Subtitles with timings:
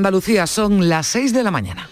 [0.00, 1.86] Andalucía son las 6 de la mañana.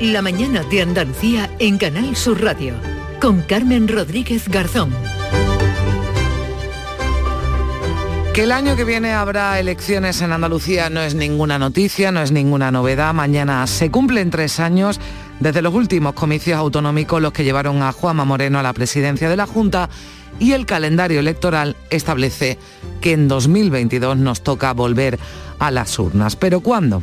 [0.00, 2.72] La mañana de Andalucía en Canal Sur Radio
[3.20, 4.94] con Carmen Rodríguez Garzón.
[8.32, 12.32] Que el año que viene habrá elecciones en Andalucía no es ninguna noticia, no es
[12.32, 13.12] ninguna novedad.
[13.12, 14.98] Mañana se cumplen tres años
[15.38, 19.36] desde los últimos comicios autonómicos los que llevaron a Juanma Moreno a la presidencia de
[19.36, 19.90] la Junta
[20.38, 22.58] y el calendario electoral establece
[23.00, 25.18] que en 2022 nos toca volver
[25.58, 26.36] a las urnas.
[26.36, 27.02] ¿Pero cuándo?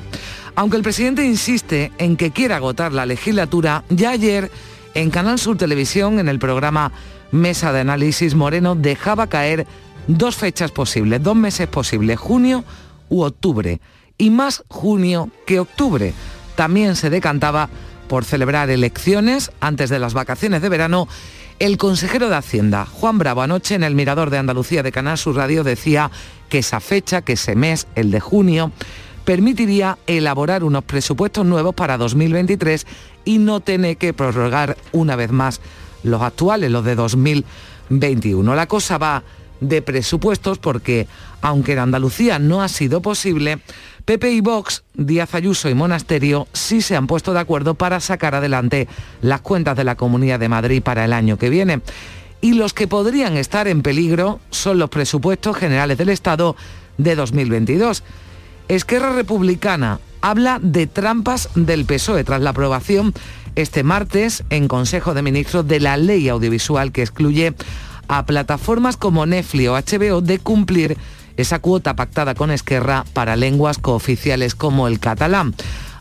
[0.56, 4.52] Aunque el presidente insiste en que quiere agotar la legislatura, ya ayer
[4.94, 6.92] en Canal Sur Televisión, en el programa
[7.32, 9.66] Mesa de Análisis, Moreno dejaba caer
[10.08, 12.66] dos fechas posibles, dos meses posibles, junio
[13.10, 13.80] u octubre,
[14.18, 16.14] y más junio que octubre.
[16.56, 17.70] También se decantaba
[18.08, 21.08] por celebrar elecciones antes de las vacaciones de verano.
[21.62, 25.36] El consejero de Hacienda, Juan Bravo, anoche en el Mirador de Andalucía de Canal Sur
[25.36, 26.10] Radio decía
[26.50, 28.72] que esa fecha, que ese mes, el de junio,
[29.26, 32.88] permitiría elaborar unos presupuestos nuevos para 2023
[33.26, 35.62] y no tener que prorrogar una vez más
[36.02, 38.56] los actuales, los de 2021.
[38.56, 39.22] La cosa va
[39.60, 41.08] de presupuestos porque,
[41.44, 43.62] aunque en Andalucía no ha sido posible,
[44.06, 48.36] Pepe y Vox, Díaz Ayuso y Monasterio sí se han puesto de acuerdo para sacar
[48.36, 48.88] adelante
[49.22, 51.82] las cuentas de la Comunidad de Madrid para el año que viene.
[52.42, 56.56] Y los que podrían estar en peligro son los presupuestos generales del Estado
[56.98, 58.04] de 2022.
[58.68, 63.14] Esquerra Republicana habla de trampas del PSOE tras la aprobación
[63.56, 67.54] este martes en Consejo de Ministros de la ley audiovisual que excluye
[68.08, 70.98] a plataformas como Netflix o HBO de cumplir
[71.42, 75.54] esa cuota pactada con Esquerra para lenguas cooficiales como el catalán.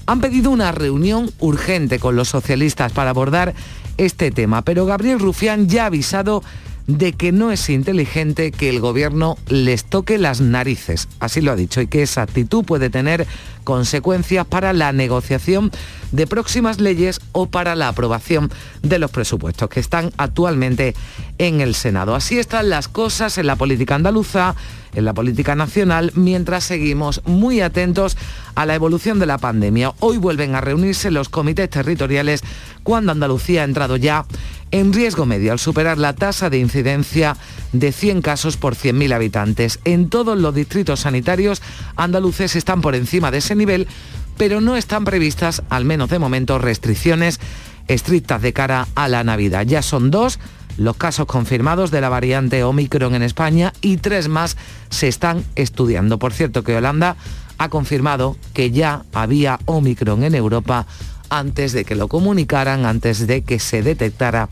[0.06, 3.54] Han pedido una reunión urgente con los socialistas para abordar
[3.96, 6.42] este tema, pero Gabriel Rufián ya ha avisado
[6.86, 11.56] de que no es inteligente que el gobierno les toque las narices, así lo ha
[11.56, 13.26] dicho, y que esa actitud puede tener
[13.62, 15.70] consecuencias para la negociación
[16.10, 18.50] de próximas leyes o para la aprobación
[18.82, 20.94] de los presupuestos que están actualmente
[21.38, 22.14] en el Senado.
[22.14, 24.56] Así están las cosas en la política andaluza,
[24.94, 28.16] en la política nacional, mientras seguimos muy atentos
[28.54, 29.92] a la evolución de la pandemia.
[30.00, 32.42] Hoy vuelven a reunirse los comités territoriales
[32.82, 34.24] cuando Andalucía ha entrado ya
[34.70, 37.36] en riesgo medio al superar la tasa de incidencia
[37.72, 39.80] de 100 casos por 100.000 habitantes.
[39.84, 41.62] En todos los distritos sanitarios
[41.96, 43.88] andaluces están por encima de ese nivel,
[44.36, 47.40] pero no están previstas, al menos de momento, restricciones
[47.88, 49.66] estrictas de cara a la Navidad.
[49.66, 50.38] Ya son dos
[50.80, 54.56] los casos confirmados de la variante Omicron en España y tres más
[54.88, 56.18] se están estudiando.
[56.18, 57.16] Por cierto que Holanda
[57.58, 60.86] ha confirmado que ya había Omicron en Europa
[61.30, 64.48] antes de que lo comunicaran, antes de que se detectara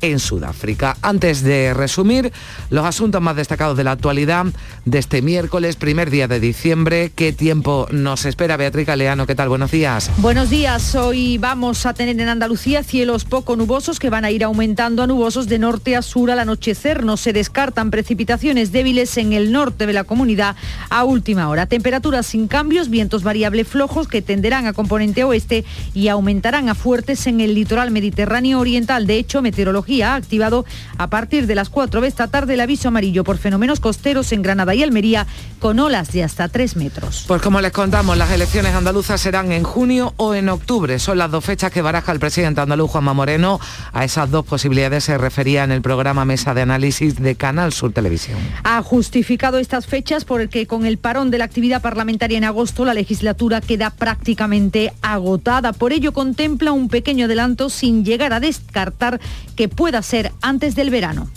[0.00, 0.96] en Sudáfrica.
[1.02, 2.32] Antes de resumir
[2.70, 4.46] los asuntos más destacados de la actualidad
[4.84, 9.26] de este miércoles, primer día de diciembre, ¿qué tiempo nos espera Beatriz Galeano?
[9.26, 9.48] ¿Qué tal?
[9.48, 10.10] Buenos días.
[10.16, 10.94] Buenos días.
[10.94, 15.06] Hoy vamos a tener en Andalucía cielos poco nubosos que van a ir aumentando a
[15.06, 17.04] nubosos de norte a sur al anochecer.
[17.04, 20.56] No se descartan precipitaciones débiles en el norte de la comunidad
[20.90, 21.66] a última hora.
[21.66, 25.64] Temperaturas sin cambios, vientos variables flojos que tenderán a componente oeste
[25.94, 29.08] y a aumentarán a fuertes en el litoral mediterráneo oriental.
[29.08, 30.64] De hecho, Meteorología ha activado
[30.96, 34.42] a partir de las 4 de esta tarde el aviso amarillo por fenómenos costeros en
[34.42, 35.26] Granada y Almería
[35.58, 37.24] con olas de hasta 3 metros.
[37.26, 41.00] Pues como les contamos, las elecciones andaluzas serán en junio o en octubre.
[41.00, 43.58] Son las dos fechas que baraja el presidente andaluz Juanma Moreno.
[43.92, 47.92] A esas dos posibilidades se refería en el programa Mesa de Análisis de Canal Sur
[47.92, 48.38] Televisión.
[48.62, 52.94] Ha justificado estas fechas porque con el parón de la actividad parlamentaria en agosto la
[52.94, 55.72] legislatura queda prácticamente agotada.
[55.72, 59.20] Por ello contempla un pequeño adelanto sin llegar a descartar
[59.56, 61.28] que pueda ser antes del verano.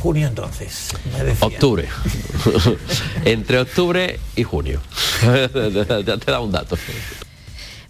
[0.00, 0.90] Junio entonces.
[1.40, 1.88] Octubre.
[3.24, 4.80] Entre octubre y junio.
[5.22, 6.76] Te da un dato.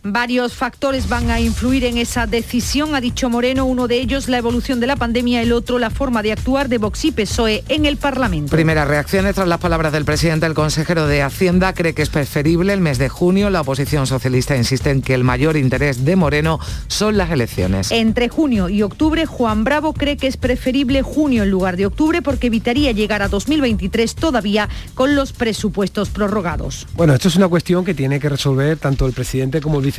[0.06, 4.36] Varios factores van a influir en esa decisión, ha dicho Moreno, uno de ellos la
[4.36, 7.86] evolución de la pandemia, el otro la forma de actuar de Vox y PSOE en
[7.86, 8.50] el Parlamento.
[8.50, 12.74] Primeras reacciones tras las palabras del presidente, el consejero de Hacienda cree que es preferible
[12.74, 13.48] el mes de junio.
[13.48, 17.90] La oposición socialista insiste en que el mayor interés de Moreno son las elecciones.
[17.90, 22.20] Entre junio y octubre, Juan Bravo cree que es preferible junio en lugar de octubre
[22.20, 26.86] porque evitaría llegar a 2023 todavía con los presupuestos prorrogados.
[26.94, 29.93] Bueno, esto es una cuestión que tiene que resolver tanto el presidente como el vicepresidente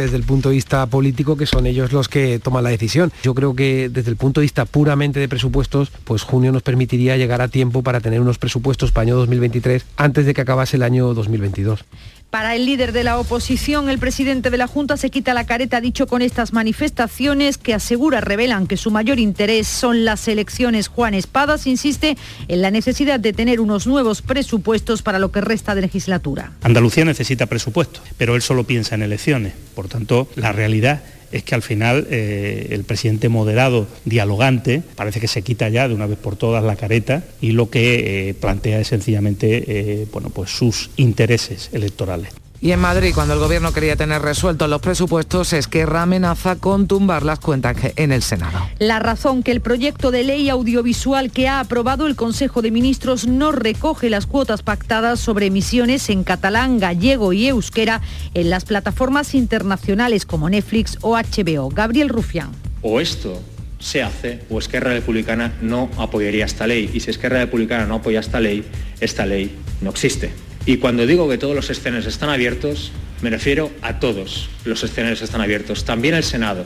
[0.00, 3.12] desde el punto de vista político, que son ellos los que toman la decisión.
[3.22, 7.16] Yo creo que desde el punto de vista puramente de presupuestos, pues junio nos permitiría
[7.16, 10.82] llegar a tiempo para tener unos presupuestos para año 2023 antes de que acabase el
[10.82, 11.84] año 2022.
[12.32, 15.82] Para el líder de la oposición, el presidente de la Junta se quita la careta,
[15.82, 20.88] dicho con estas manifestaciones que asegura revelan que su mayor interés son las elecciones.
[20.88, 22.16] Juan Espadas insiste
[22.48, 26.52] en la necesidad de tener unos nuevos presupuestos para lo que resta de legislatura.
[26.62, 29.52] Andalucía necesita presupuestos, pero él solo piensa en elecciones.
[29.74, 31.02] Por tanto, la realidad
[31.32, 35.94] es que al final eh, el presidente moderado, dialogante, parece que se quita ya de
[35.94, 40.30] una vez por todas la careta y lo que eh, plantea es sencillamente eh, bueno,
[40.30, 42.32] pues sus intereses electorales.
[42.62, 47.24] Y en Madrid, cuando el gobierno quería tener resueltos los presupuestos, Esquerra amenaza con tumbar
[47.24, 48.60] las cuentas en el Senado.
[48.78, 53.26] La razón que el proyecto de ley audiovisual que ha aprobado el Consejo de Ministros
[53.26, 58.00] no recoge las cuotas pactadas sobre emisiones en catalán, gallego y euskera
[58.32, 61.68] en las plataformas internacionales como Netflix o HBO.
[61.68, 62.52] Gabriel Rufián.
[62.80, 63.42] O esto
[63.80, 66.88] se hace o Esquerra Republicana no apoyaría esta ley.
[66.94, 68.64] Y si Esquerra Republicana no apoya esta ley,
[69.00, 70.30] esta ley no existe.
[70.64, 75.22] Y cuando digo que todos los escenarios están abiertos, me refiero a todos los escenarios
[75.22, 76.64] están abiertos, también el Senado.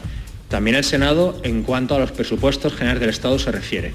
[0.49, 3.95] También el Senado en cuanto a los presupuestos generales del Estado se refiere.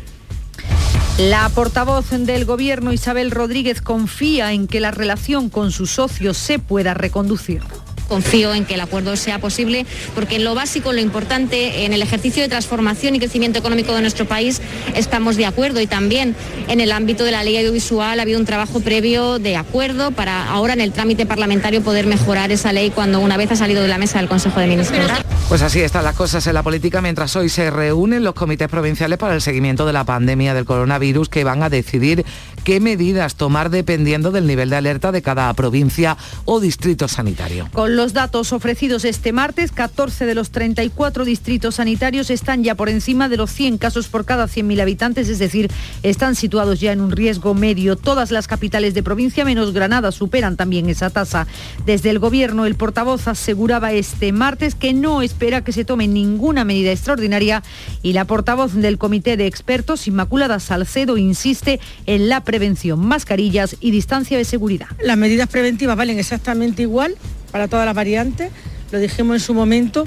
[1.17, 6.57] La portavoz del Gobierno, Isabel Rodríguez, confía en que la relación con sus socios se
[6.57, 7.61] pueda reconducir
[8.11, 12.01] confío en que el acuerdo sea posible, porque en lo básico, lo importante, en el
[12.01, 14.61] ejercicio de transformación y crecimiento económico de nuestro país
[14.95, 16.35] estamos de acuerdo y también
[16.67, 20.49] en el ámbito de la ley audiovisual ha habido un trabajo previo de acuerdo para
[20.49, 23.87] ahora en el trámite parlamentario poder mejorar esa ley cuando una vez ha salido de
[23.87, 25.09] la mesa del Consejo de Ministros.
[25.47, 29.17] Pues así están las cosas en la política mientras hoy se reúnen los comités provinciales
[29.19, 32.25] para el seguimiento de la pandemia del coronavirus que van a decidir
[32.63, 37.69] qué medidas tomar dependiendo del nivel de alerta de cada provincia o distrito sanitario.
[37.73, 42.89] Con los datos ofrecidos este martes, 14 de los 34 distritos sanitarios están ya por
[42.89, 45.69] encima de los 100 casos por cada 100.000 habitantes, es decir,
[46.01, 47.95] están situados ya en un riesgo medio.
[47.95, 51.45] Todas las capitales de provincia, menos Granada, superan también esa tasa.
[51.85, 56.65] Desde el Gobierno, el portavoz aseguraba este martes que no espera que se tome ninguna
[56.65, 57.61] medida extraordinaria
[58.01, 63.91] y la portavoz del Comité de Expertos, Inmaculada Salcedo, insiste en la prevención, mascarillas y
[63.91, 64.87] distancia de seguridad.
[65.03, 67.15] Las medidas preventivas valen exactamente igual
[67.51, 68.51] para todas las variantes,
[68.91, 70.05] lo dijimos en su momento,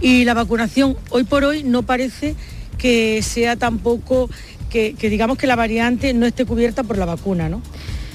[0.00, 2.34] y la vacunación hoy por hoy no parece
[2.78, 4.30] que sea tampoco,
[4.70, 7.62] que, digamos que la variante no esté cubierta por la vacuna, ¿no?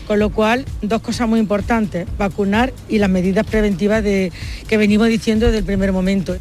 [0.07, 4.31] Con lo cual, dos cosas muy importantes, vacunar y las medidas preventivas de,
[4.67, 6.37] que venimos diciendo desde el primer momento.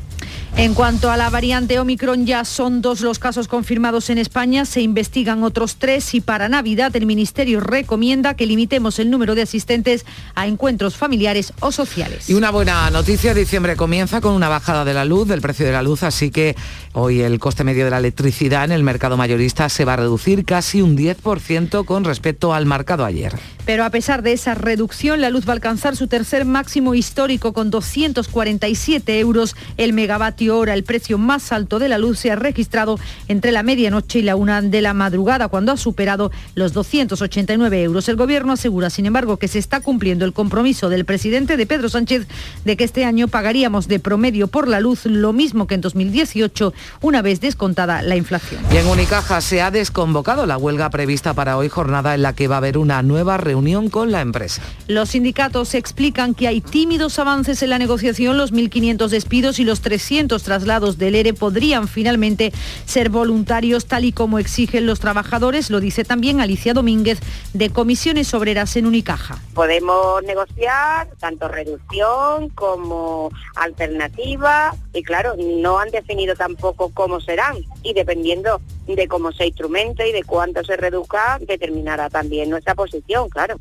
[0.56, 4.82] En cuanto a la variante Omicron, ya son dos los casos confirmados en España, se
[4.82, 10.06] investigan otros tres y para Navidad el Ministerio recomienda que limitemos el número de asistentes
[10.36, 12.30] a encuentros familiares o sociales.
[12.30, 15.72] Y una buena noticia, diciembre comienza con una bajada de la luz, del precio de
[15.72, 16.54] la luz, así que
[16.92, 20.44] hoy el coste medio de la electricidad en el mercado mayorista se va a reducir
[20.44, 23.34] casi un 10% con respecto al marcado ayer.
[23.66, 27.52] Pero a pesar de esa reducción, la luz va a alcanzar su tercer máximo histórico
[27.52, 30.74] con 247 euros el megavatio hora.
[30.74, 32.98] El precio más alto de la luz se ha registrado
[33.28, 38.08] entre la medianoche y la una de la madrugada, cuando ha superado los 289 euros.
[38.08, 41.88] El gobierno asegura, sin embargo, que se está cumpliendo el compromiso del presidente de Pedro
[41.88, 42.26] Sánchez
[42.66, 46.74] de que este año pagaríamos de promedio por la luz lo mismo que en 2018,
[47.00, 48.62] una vez descontada la inflación.
[48.70, 52.46] Y en Unicaja se ha desconvocado la huelga prevista para hoy, jornada en la que
[52.46, 54.62] va a haber una nueva reunión reunión con la empresa.
[54.88, 58.36] Los sindicatos explican que hay tímidos avances en la negociación.
[58.36, 62.52] Los 1.500 despidos y los 300 traslados del ERE podrían finalmente
[62.84, 65.70] ser voluntarios tal y como exigen los trabajadores.
[65.70, 67.20] Lo dice también Alicia Domínguez
[67.52, 69.38] de Comisiones Obreras en Unicaja.
[69.54, 77.94] Podemos negociar tanto reducción como alternativa y claro, no han definido tampoco cómo serán y
[77.94, 83.56] dependiendo de cómo se instrumente y de cuánto se reduzca, determinará también nuestra posición, claro.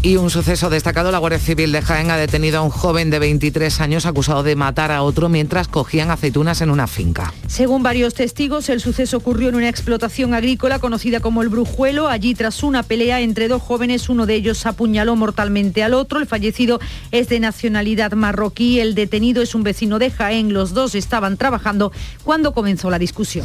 [0.00, 3.18] Y un suceso destacado, la Guardia Civil de Jaén ha detenido a un joven de
[3.18, 7.34] 23 años acusado de matar a otro mientras cogían aceitunas en una finca.
[7.48, 12.06] Según varios testigos, el suceso ocurrió en una explotación agrícola conocida como el Brujuelo.
[12.06, 16.20] Allí, tras una pelea entre dos jóvenes, uno de ellos apuñaló mortalmente al otro.
[16.20, 16.78] El fallecido
[17.10, 20.52] es de nacionalidad marroquí, el detenido es un vecino de Jaén.
[20.52, 21.90] Los dos estaban trabajando
[22.22, 23.44] cuando comenzó la discusión.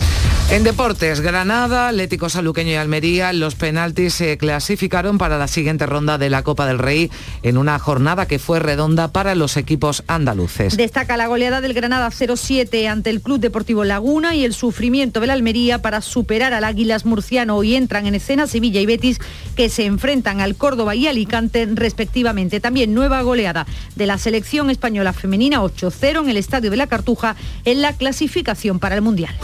[0.52, 6.20] En deportes, Granada, Atlético Saluqueño y Almería, los penaltis se clasificaron para la siguiente ronda
[6.20, 7.10] de la Copa del Rey
[7.42, 10.78] en una jornada que fue redonda para los equipos andaluces.
[10.78, 15.28] Destaca la goleada del Granada 0-7 ante el Club Deportivo Laguna y el sufrimiento de
[15.28, 17.56] la Almería para superar al Águilas Murciano.
[17.56, 19.20] Hoy entran en escena Sevilla y Betis
[19.56, 22.60] que se enfrentan al Córdoba y Alicante respectivamente.
[22.60, 27.36] También nueva goleada de la selección española femenina 8-0 en el Estadio de la Cartuja
[27.66, 29.36] en la clasificación para el Mundial.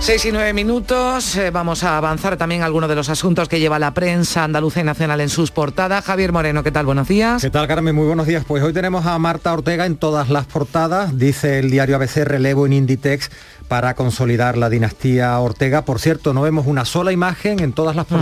[0.00, 3.78] Seis y nueve minutos, eh, vamos a avanzar también algunos de los asuntos que lleva
[3.78, 6.02] la prensa andaluza y nacional en sus portadas.
[6.04, 6.86] Javier Moreno, ¿qué tal?
[6.86, 7.42] Buenos días.
[7.42, 7.94] ¿Qué tal, Carmen?
[7.94, 8.44] Muy buenos días.
[8.46, 12.64] Pues hoy tenemos a Marta Ortega en todas las portadas, dice el diario ABC relevo
[12.64, 13.30] en Inditex
[13.66, 15.84] para consolidar la dinastía Ortega.
[15.84, 18.14] Por cierto, no vemos una sola imagen en todas las Mm.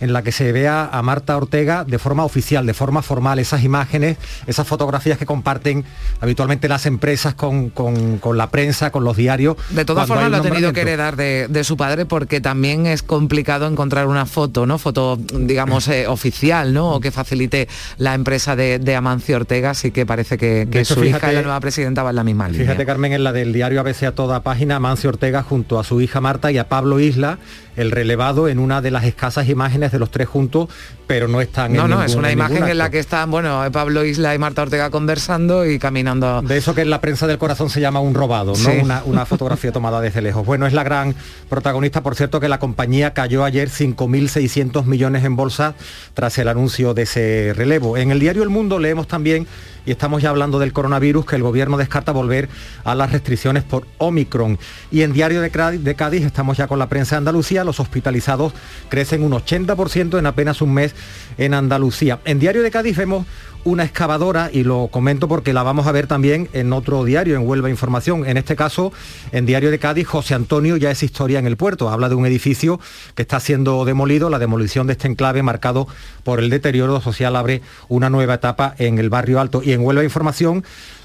[0.00, 3.62] En la que se vea a Marta Ortega de forma oficial, de forma formal, esas
[3.64, 5.84] imágenes, esas fotografías que comparten
[6.20, 9.56] habitualmente las empresas con, con- con la prensa, con los diarios.
[9.70, 13.02] De todas formas lo ha tenido que heredar de, de su padre porque también es
[13.02, 14.78] complicado encontrar una foto, ¿no?
[14.78, 16.92] Foto, digamos, eh, oficial, ¿no?
[16.92, 20.80] O que facilite la empresa de, de Amancio Ortega, así que parece que, que De
[20.80, 22.66] hecho, su hija y la nueva presidenta van en la misma línea.
[22.66, 26.00] Fíjate, Carmen, en la del diario ABC a toda página, Mancio Ortega junto a su
[26.00, 27.38] hija Marta y a Pablo Isla,
[27.76, 30.68] el relevado en una de las escasas imágenes de los tres juntos,
[31.06, 33.30] pero no están No, en no, ningún- es una en imagen en la que están,
[33.30, 36.42] bueno, Pablo Isla y Marta Ortega conversando y caminando.
[36.42, 38.56] De eso que en la prensa del corazón se llama un robado, ¿no?
[38.56, 38.78] Sí.
[38.82, 40.46] Una, una fotografía tomada desde lejos.
[40.46, 41.14] Bueno, es la gran
[41.48, 45.74] protagonista, por cierto, que la compañía cayó ayer 5.600 millones en bolsa
[46.14, 47.96] tras el anuncio de ese relevo.
[47.96, 49.46] En el diario El Mundo leemos también,
[49.86, 52.48] y estamos ya hablando del coronavirus, que el gobierno descarta volver
[52.84, 54.58] a las restricciones por Omicron.
[54.90, 57.80] Y en Diario de Cádiz, de Cádiz estamos ya con la prensa de Andalucía, los
[57.80, 58.52] hospitalizados
[58.88, 60.94] crecen un 80% en apenas un mes
[61.38, 62.20] en Andalucía.
[62.24, 63.26] En Diario de Cádiz vemos
[63.64, 67.48] una excavadora y lo comento porque la vamos a ver también en otro diario, en
[67.48, 68.26] Huelva Información.
[68.26, 68.92] En este caso,
[69.32, 71.90] en Diario de Cádiz, José Antonio ya es historia en el puerto.
[71.90, 72.78] Habla de un edificio
[73.14, 74.30] que está siendo demolido.
[74.30, 75.88] La demolición de este enclave marcado
[76.22, 79.62] por el deterioro social abre una nueva etapa en el barrio alto.
[79.62, 80.64] Y en Huelva Información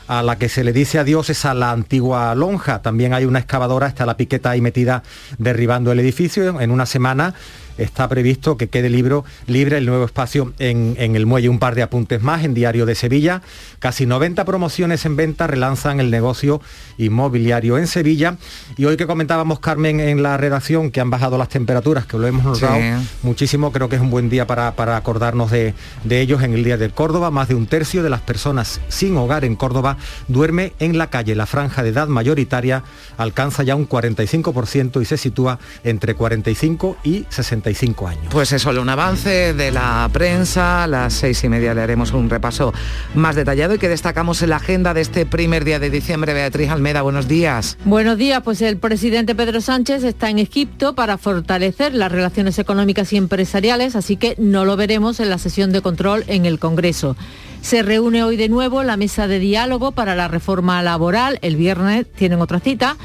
[0.09, 2.81] a la que se le dice adiós es a la antigua lonja.
[2.81, 5.03] También hay una excavadora, está la piqueta ahí metida
[5.37, 6.59] derribando el edificio.
[6.59, 7.35] En una semana
[7.81, 11.49] está previsto que quede libro, libre el nuevo espacio en, en el muelle.
[11.49, 13.41] Un par de apuntes más en Diario de Sevilla.
[13.79, 16.61] Casi 90 promociones en venta relanzan el negocio
[16.97, 18.37] inmobiliario en Sevilla.
[18.77, 22.27] Y hoy que comentábamos, Carmen, en la redacción que han bajado las temperaturas, que lo
[22.27, 23.07] hemos notado Sí.
[23.23, 26.63] muchísimo, creo que es un buen día para, para acordarnos de, de ellos en el
[26.63, 27.31] Día del Córdoba.
[27.31, 31.35] Más de un tercio de las personas sin hogar en Córdoba duerme en la calle.
[31.35, 32.83] La franja de edad mayoritaria
[33.17, 37.25] alcanza ya un 45% y se sitúa entre 45 y
[37.73, 38.23] 65 años.
[38.29, 40.83] Pues es solo un avance de la prensa.
[40.83, 42.73] A las seis y media le haremos un repaso
[43.15, 46.33] más detallado y que destacamos en la agenda de este primer día de diciembre.
[46.33, 47.77] Beatriz Almeda, buenos días.
[47.85, 53.13] Buenos días, pues el presidente Pedro Sánchez está en Egipto para fortalecer las relaciones económicas
[53.13, 57.15] y empresariales, así que no lo veremos en la sesión de control en el Congreso.
[57.61, 62.05] Se reúne hoy de nuevo la mesa de diálogo para la reforma laboral, el viernes
[62.15, 62.97] tienen otra cita,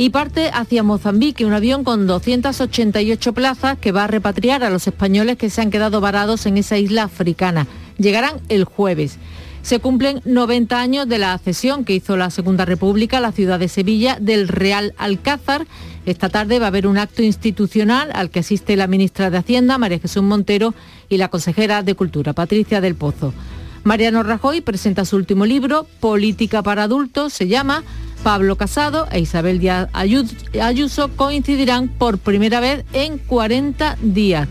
[0.00, 4.86] y parte hacia Mozambique, un avión con 288 plazas que va a repatriar a los
[4.86, 7.66] españoles que se han quedado varados en esa isla africana.
[7.98, 9.18] Llegarán el jueves.
[9.62, 13.58] Se cumplen 90 años de la cesión que hizo la Segunda República a la ciudad
[13.58, 15.66] de Sevilla del Real Alcázar.
[16.06, 19.78] Esta tarde va a haber un acto institucional al que asiste la ministra de Hacienda,
[19.78, 20.74] María Jesús Montero,
[21.08, 23.34] y la consejera de Cultura, Patricia del Pozo.
[23.82, 27.82] Mariano Rajoy presenta su último libro, Política para Adultos, se llama
[28.22, 30.26] Pablo Casado e Isabel Díaz Ayu-
[30.62, 34.48] Ayuso coincidirán por primera vez en 40 días.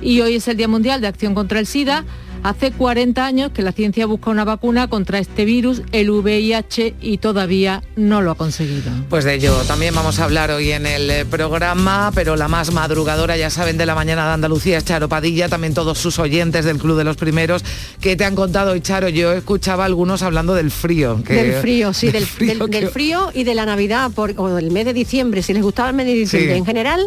[0.00, 2.04] Y hoy es el Día Mundial de Acción contra el SIDA.
[2.44, 7.18] Hace 40 años que la ciencia busca una vacuna contra este virus, el VIH, y
[7.18, 8.90] todavía no lo ha conseguido.
[9.10, 12.72] Pues de ello también vamos a hablar hoy en el eh, programa, pero la más
[12.72, 16.64] madrugadora, ya saben, de la mañana de Andalucía es Charo Padilla, también todos sus oyentes
[16.64, 17.64] del Club de los Primeros,
[18.00, 21.22] que te han contado hoy, Charo, yo escuchaba a algunos hablando del frío.
[21.24, 24.70] que- del frío, sí, del, frío del- frío y de la Navidad por- o del
[24.70, 26.52] mes de diciembre, si les gustaba el mes de diciembre.
[26.52, 26.58] Sí.
[26.58, 27.00] En general,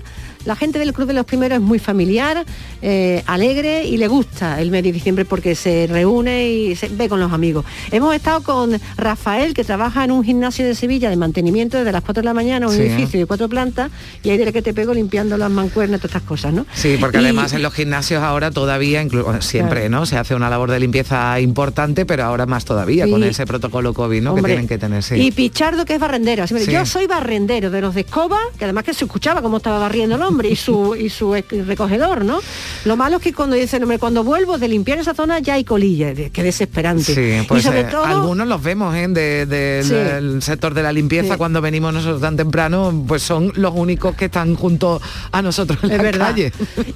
[0.46, 2.46] la gente del Club de los Primeros es muy familiar,
[2.82, 7.10] eh, alegre y le gusta el mes de diciembre porque se reúne y se ve
[7.10, 7.66] con los amigos.
[7.92, 12.04] Hemos estado con Rafael, que trabaja en un gimnasio de Sevilla de mantenimiento desde las
[12.04, 12.82] 4 de la mañana, un Sí.
[12.82, 13.92] edificio de cuatro plantas,
[14.24, 16.66] y ahí diré que te pego limpiando las mancuernas, todas estas cosas, ¿no?
[16.74, 20.06] Sí, porque Y- además en los gimnasios ahora todavía, inclu- bueno, siempre, ¿no?
[20.06, 24.22] Se hace una labor de limpieza importante, pero ahora más todavía con ese protocolo COVID,
[24.22, 24.36] ¿no?
[24.36, 25.16] que tienen que tener, sí.
[25.16, 26.44] Y Pichardo, que es barrendero.
[26.44, 26.72] Así me dice.
[26.72, 30.16] Yo soy barrendero de los de escoba, que además que se escuchaba cómo estaba barriendo
[30.16, 32.40] el hombre y su, y su ec- recogedor, ¿no?
[32.86, 35.63] Lo malo es que cuando dicen, hombre, cuando vuelvo de limpiar esa zona ya hay
[35.63, 36.13] colilla.
[36.13, 37.13] De- Qué desesperante.
[37.15, 39.08] Sí, pues y sobre eh, todo, algunos los vemos ¿eh?
[39.08, 40.46] de- del Sí.
[40.46, 41.38] sector de la limpieza Sí.
[41.38, 45.01] cuando venimos nosotros tan temprano, pues son los únicos que están junto
[45.32, 46.27] a nosotros en es la verdad.
[46.32, 46.51] calle.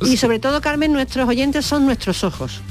[0.05, 2.61] Y sobre todo, Carmen, nuestros oyentes son nuestros ojos.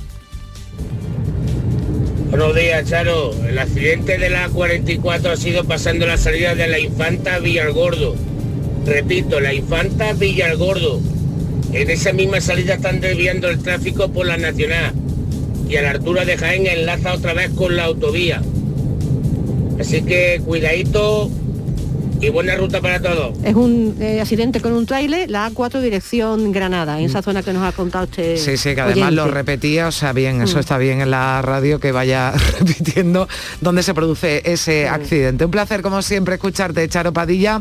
[2.30, 3.32] Buenos días, Charo.
[3.46, 8.16] El accidente de la 44 ha sido pasando la salida de la Infanta Villalgordo.
[8.86, 11.00] Repito, la Infanta Villalgordo.
[11.72, 14.92] En esa misma salida están desviando el tráfico por la Nacional.
[15.68, 18.42] Y a la altura de Jaén enlaza otra vez con la autovía.
[19.80, 21.30] Así que cuidadito
[22.21, 23.37] y buena ruta para todos.
[23.44, 27.52] Es un eh, accidente con un trailer, la A4 dirección Granada, en esa zona que
[27.52, 28.37] nos ha contado usted.
[28.38, 30.61] Sí, sí, que además lo repetía, o sea, bien, eso Mm.
[30.61, 33.28] está bien en la radio que vaya repitiendo
[33.61, 35.44] dónde se produce ese accidente.
[35.44, 37.61] Un placer, como siempre, escucharte, Charo Padilla.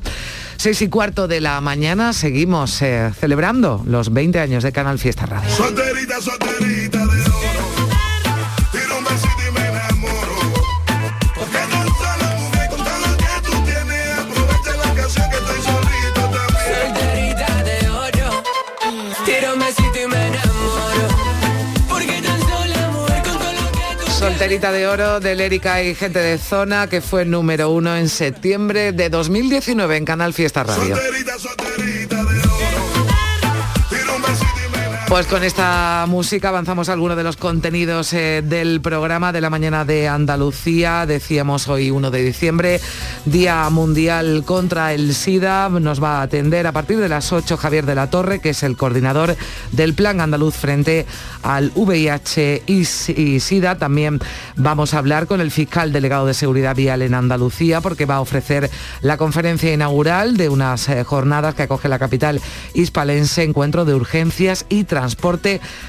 [0.56, 5.26] Seis y cuarto de la mañana, seguimos eh, celebrando los 20 años de Canal Fiesta
[5.26, 5.50] Radio.
[5.50, 7.73] Solterita, solterita de oro.
[24.34, 28.92] Solterita de oro de Lérica y gente de zona que fue número uno en septiembre
[28.92, 30.96] de 2019 en Canal Fiesta Radio.
[35.14, 39.52] Pues con esta música avanzamos a algunos de los contenidos eh, del programa de la
[39.52, 41.06] mañana de Andalucía.
[41.06, 42.82] Decíamos hoy 1 de diciembre,
[43.24, 45.70] Día Mundial contra el SIDA.
[45.70, 48.64] Nos va a atender a partir de las 8 Javier de la Torre, que es
[48.64, 49.38] el coordinador
[49.72, 51.06] del Plan Andaluz frente
[51.44, 53.78] al VIH y SIDA.
[53.78, 54.20] También
[54.56, 58.22] vamos a hablar con el fiscal delegado de Seguridad Vial en Andalucía, porque va a
[58.22, 62.42] ofrecer la conferencia inaugural de unas eh, jornadas que acoge la capital
[62.74, 65.03] hispalense, encuentro de urgencias y transporte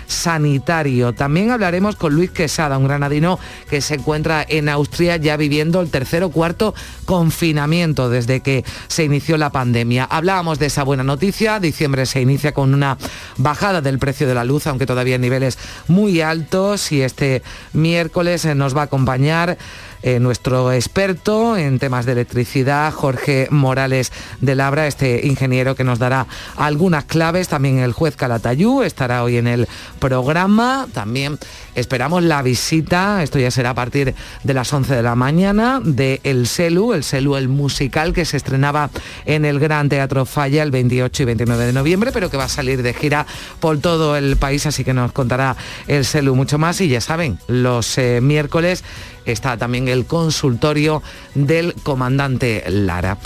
[0.07, 1.13] sanitario.
[1.13, 5.91] También hablaremos con Luis Quesada, un granadino que se encuentra en Austria ya viviendo el
[5.91, 10.05] tercer o cuarto confinamiento desde que se inició la pandemia.
[10.05, 12.99] Hablábamos de esa buena noticia, diciembre se inicia con una
[13.37, 17.43] bajada del precio de la luz, aunque todavía en niveles muy altos y este
[17.73, 19.59] miércoles nos va a acompañar
[20.07, 25.99] eh, nuestro experto en temas de electricidad, Jorge Morales de Labra, este ingeniero que nos
[25.99, 27.49] dará algunas claves.
[27.49, 29.67] También el juez Calatayú estará hoy en el
[30.01, 30.89] programa.
[30.93, 31.39] También
[31.75, 36.21] esperamos la visita, esto ya será a partir de las 11 de la mañana, de
[36.23, 38.91] El Celu, El Celu, el musical que se estrenaba
[39.25, 42.49] en el Gran Teatro Falla el 28 y 29 de noviembre, pero que va a
[42.51, 43.27] salir de gira
[43.59, 45.57] por todo el país, así que nos contará
[45.89, 46.79] El Celu mucho más.
[46.83, 48.85] Y ya saben, los eh, miércoles
[49.25, 51.03] está también el consultorio
[51.35, 53.19] del comandante Lara.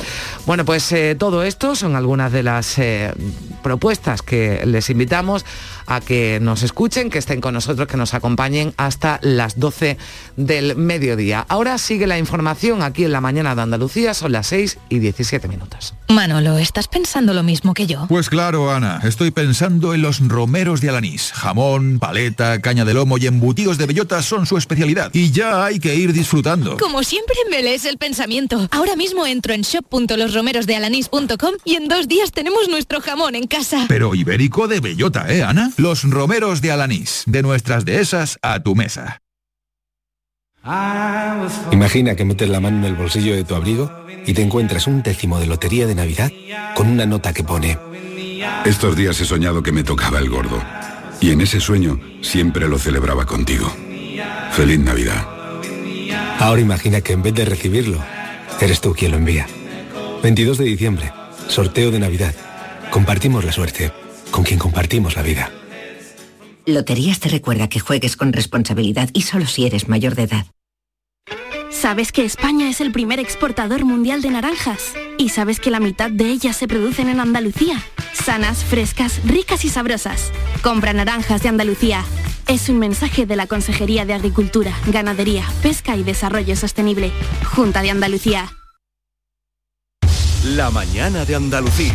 [0.47, 3.13] Bueno, pues eh, todo esto son algunas de las eh,
[3.59, 5.45] propuestas que les invitamos
[5.87, 9.97] a que nos escuchen, que estén con nosotros, que nos acompañen hasta las 12
[10.37, 11.47] del mediodía.
[11.49, 15.49] Ahora sigue la información aquí en la mañana de Andalucía, son las 6 y 17
[15.49, 15.95] minutos.
[16.09, 18.07] Manolo, ¿estás pensando lo mismo que yo?
[18.09, 21.33] Pues claro, Ana, estoy pensando en los romeros de Alanís.
[21.33, 25.11] Jamón, paleta, caña de lomo y embutidos de bellota son su especialidad.
[25.13, 26.77] Y ya hay que ir disfrutando.
[26.77, 28.69] Como siempre me lees el pensamiento.
[28.71, 33.87] Ahora mismo entro en shop.losromerosdealanís.com y en dos días tenemos nuestro jamón en casa.
[33.89, 35.73] Pero ibérico de bellota, ¿eh, Ana?
[35.77, 37.25] Los romeros de Alanís.
[37.27, 39.21] De nuestras dehesas a tu mesa.
[41.73, 43.91] Imagina que metes la mano en el bolsillo de tu abrigo
[44.27, 46.31] y te encuentras un décimo de lotería de Navidad
[46.75, 47.79] con una nota que pone
[48.65, 50.63] Estos días he soñado que me tocaba el gordo.
[51.21, 53.73] Y en ese sueño siempre lo celebraba contigo.
[54.53, 55.27] Feliz Navidad.
[56.39, 57.99] Ahora imagina que en vez de recibirlo,
[58.61, 59.47] eres tú quien lo envía.
[60.23, 61.13] 22 de diciembre,
[61.49, 62.35] sorteo de Navidad.
[62.91, 63.93] Compartimos la suerte
[64.31, 65.51] con quien compartimos la vida.
[66.67, 70.47] Loterías te recuerda que juegues con responsabilidad y solo si eres mayor de edad.
[71.71, 74.95] ¿Sabes que España es el primer exportador mundial de naranjas?
[75.17, 77.83] ¿Y sabes que la mitad de ellas se producen en Andalucía?
[78.13, 80.33] Sanas, frescas, ricas y sabrosas.
[80.63, 82.05] Compra naranjas de Andalucía.
[82.47, 87.13] Es un mensaje de la Consejería de Agricultura, Ganadería, Pesca y Desarrollo Sostenible.
[87.45, 88.53] Junta de Andalucía.
[90.45, 91.95] La mañana de Andalucía.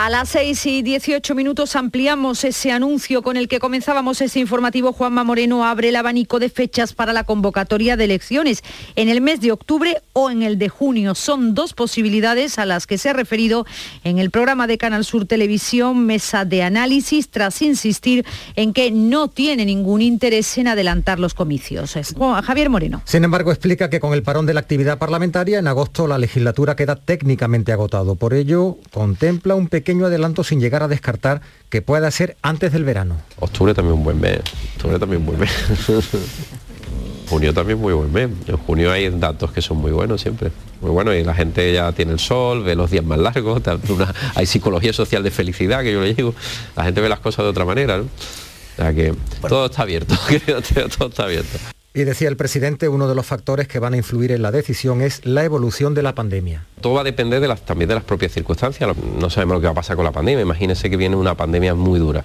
[0.00, 4.92] A las 6 y 18 minutos ampliamos ese anuncio con el que comenzábamos ese informativo.
[4.92, 8.62] Juanma Moreno abre el abanico de fechas para la convocatoria de elecciones
[8.94, 11.16] en el mes de octubre o en el de junio.
[11.16, 13.66] Son dos posibilidades a las que se ha referido
[14.04, 19.26] en el programa de Canal Sur Televisión Mesa de Análisis tras insistir en que no
[19.26, 21.96] tiene ningún interés en adelantar los comicios.
[21.96, 23.02] Es Javier Moreno.
[23.04, 26.76] Sin embargo, explica que con el parón de la actividad parlamentaria, en agosto la legislatura
[26.76, 28.14] queda técnicamente agotado.
[28.14, 32.84] Por ello, contempla un pequeño adelanto sin llegar a descartar que pueda ser antes del
[32.84, 33.16] verano.
[33.40, 34.40] Octubre también un buen mes.
[34.76, 35.50] Octubre también un buen mes.
[37.28, 38.28] junio también muy buen mes.
[38.46, 40.50] En junio hay datos que son muy buenos siempre.
[40.80, 44.14] Muy bueno y la gente ya tiene el sol, ve los días más largos, una-
[44.34, 46.34] hay psicología social de felicidad que yo le digo.
[46.76, 48.04] La gente ve las cosas de otra manera, ¿no?
[48.04, 49.12] O sea que
[49.48, 50.14] todo está abierto,
[50.98, 51.58] todo está abierto.
[51.94, 55.00] Y decía el presidente, uno de los factores que van a influir en la decisión
[55.00, 56.64] es la evolución de la pandemia.
[56.80, 58.94] Todo va a depender también de las propias circunstancias.
[59.18, 60.42] No sabemos lo que va a pasar con la pandemia.
[60.42, 62.22] Imagínense que viene una pandemia muy dura.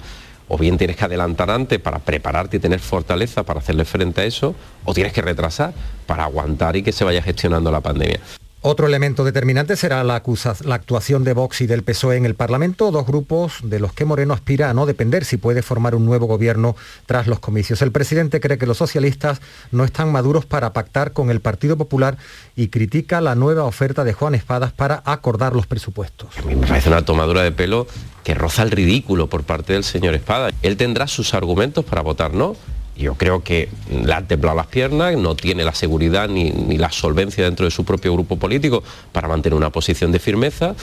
[0.50, 4.26] O bien tienes que adelantar antes para prepararte y tener fortaleza para hacerle frente a
[4.26, 5.74] eso, o tienes que retrasar
[6.06, 8.20] para aguantar y que se vaya gestionando la pandemia.
[8.66, 13.06] Otro elemento determinante será la, actuación de Vox y del PSOE en el Parlamento, dos
[13.06, 16.74] grupos de los que Moreno aspira a no depender si puede formar un nuevo gobierno
[17.06, 17.82] tras los comicios.
[17.82, 22.18] El presidente cree que los socialistas no están maduros para pactar con el Partido Popular
[22.56, 26.30] y critica la nueva oferta de Juan Espadas para acordar los presupuestos.
[26.46, 27.86] Me parece una tomadura de pelo
[28.24, 30.52] que roza el ridículo por parte del señor Espada.
[30.62, 32.56] Él tendrá sus argumentos para votar no.
[32.96, 37.44] Yo creo que le han temblado las piernas, no tiene la seguridad ni, la solvencia
[37.44, 40.76] dentro de su propio grupo político para mantener una posición de firmeza,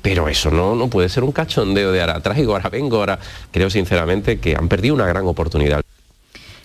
[0.00, 3.18] pero eso no, no puede ser un cachondeo de ahora traigo, ahora vengo, ahora
[3.50, 5.82] creo sinceramente que han perdido una gran oportunidad.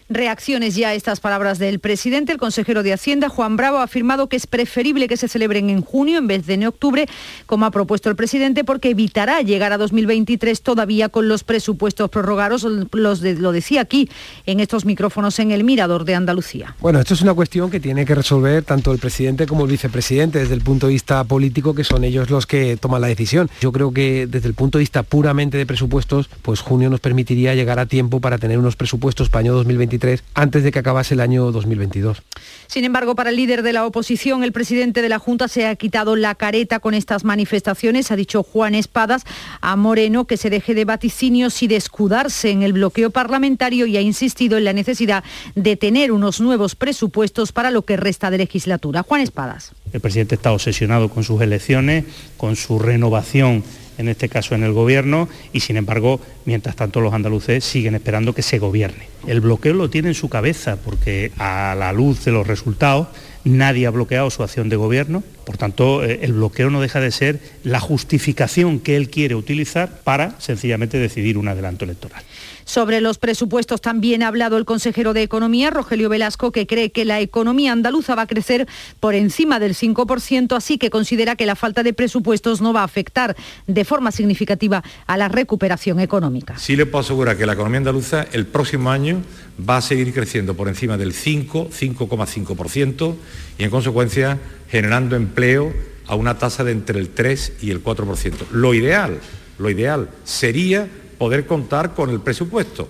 [0.09, 2.31] Reacciones ya a estas palabras del presidente.
[2.31, 5.81] El consejero de Hacienda, Juan Bravo, ha afirmado que es preferible que se celebren en
[5.81, 7.07] junio en vez de en octubre,
[7.45, 12.63] como ha propuesto el presidente, porque evitará llegar a 2023 todavía con los presupuestos prorrogados.
[12.63, 14.09] Lo decía aquí,
[14.45, 16.75] en estos micrófonos en el Mirador de Andalucía.
[16.79, 20.39] Bueno, esto es una cuestión que tiene que resolver tanto el presidente como el vicepresidente
[20.39, 23.49] desde el punto de vista político, que son ellos los que toman la decisión.
[23.61, 27.55] Yo creo que desde el punto de vista puramente de presupuestos, pues junio nos permitiría
[27.55, 30.02] llegar a tiempo para tener unos presupuestos para año 2023
[30.33, 32.21] antes de que acabase el año 2022.
[32.67, 35.75] Sin embargo, para el líder de la oposición, el presidente de la Junta se ha
[35.75, 38.11] quitado la careta con estas manifestaciones.
[38.11, 39.23] Ha dicho Juan Espadas
[39.61, 43.97] a Moreno que se deje de vaticinios y de escudarse en el bloqueo parlamentario y
[43.97, 45.23] ha insistido en la necesidad
[45.55, 49.03] de tener unos nuevos presupuestos para lo que resta de legislatura.
[49.03, 49.73] Juan Espadas.
[49.91, 52.05] El presidente está obsesionado con sus elecciones,
[52.37, 53.63] con su renovación,
[53.97, 58.33] en este caso en el gobierno, y sin embargo, mientras tanto los andaluces siguen esperando
[58.33, 59.07] que se gobierne.
[59.27, 63.07] El bloqueo lo tiene en su cabeza porque a la luz de los resultados
[63.43, 67.11] nadie ha bloqueado su acción de gobierno, por tanto eh, el bloqueo no deja de
[67.11, 72.23] ser la justificación que él quiere utilizar para sencillamente decidir un adelanto electoral.
[72.65, 77.05] Sobre los presupuestos también ha hablado el consejero de Economía, Rogelio Velasco, que cree que
[77.05, 78.67] la economía andaluza va a crecer
[78.99, 82.85] por encima del 5%, así que considera que la falta de presupuestos no va a
[82.85, 83.35] afectar
[83.67, 86.57] de forma significativa a la recuperación económica.
[86.57, 89.21] Sí le puedo asegurar que la economía andaluza el próximo año
[89.57, 93.15] va a seguir creciendo por encima del 5, 5,5%
[93.57, 95.73] y en consecuencia generando empleo
[96.07, 98.49] a una tasa de entre el 3 y el 4%.
[98.51, 99.19] Lo ideal,
[99.57, 100.87] lo ideal sería
[101.23, 102.89] poder contar con el presupuesto.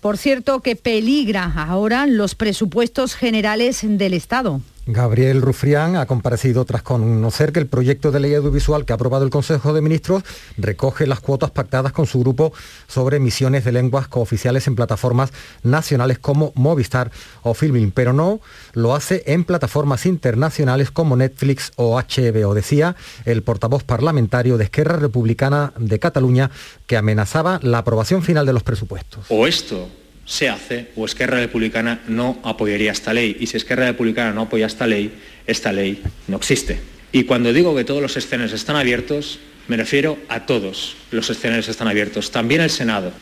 [0.00, 4.60] Por cierto, que peligra ahora los presupuestos generales del Estado.
[4.88, 9.24] Gabriel Rufrián ha comparecido tras conocer que el proyecto de ley audiovisual que ha aprobado
[9.24, 10.22] el Consejo de Ministros
[10.56, 12.52] recoge las cuotas pactadas con su grupo
[12.86, 15.32] sobre emisiones de lenguas cooficiales en plataformas
[15.64, 17.10] nacionales como Movistar
[17.42, 18.40] o Filming, pero no
[18.74, 22.94] lo hace en plataformas internacionales como Netflix o HBO, decía
[23.24, 26.52] el portavoz parlamentario de Esquerra Republicana de Cataluña
[26.86, 29.26] que amenazaba la aprobación final de los presupuestos.
[29.30, 29.88] O esto
[30.26, 33.36] se hace o Esquerra Republicana no apoyaría esta ley.
[33.40, 35.12] Y si Esquerra Republicana no apoya esta ley,
[35.46, 36.80] esta ley no existe.
[37.12, 41.68] Y cuando digo que todos los escenarios están abiertos, me refiero a todos los escenarios
[41.68, 43.12] están abiertos, también el Senado.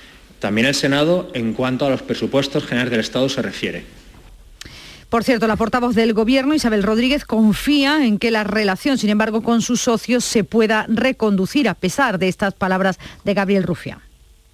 [0.41, 3.85] También el Senado en cuanto a los presupuestos generales del Estado se refiere.
[5.09, 9.43] Por cierto, la portavoz del Gobierno, Isabel Rodríguez, confía en que la relación, sin embargo,
[9.43, 14.01] con sus socios se pueda reconducir a pesar de estas palabras de Gabriel Rufián.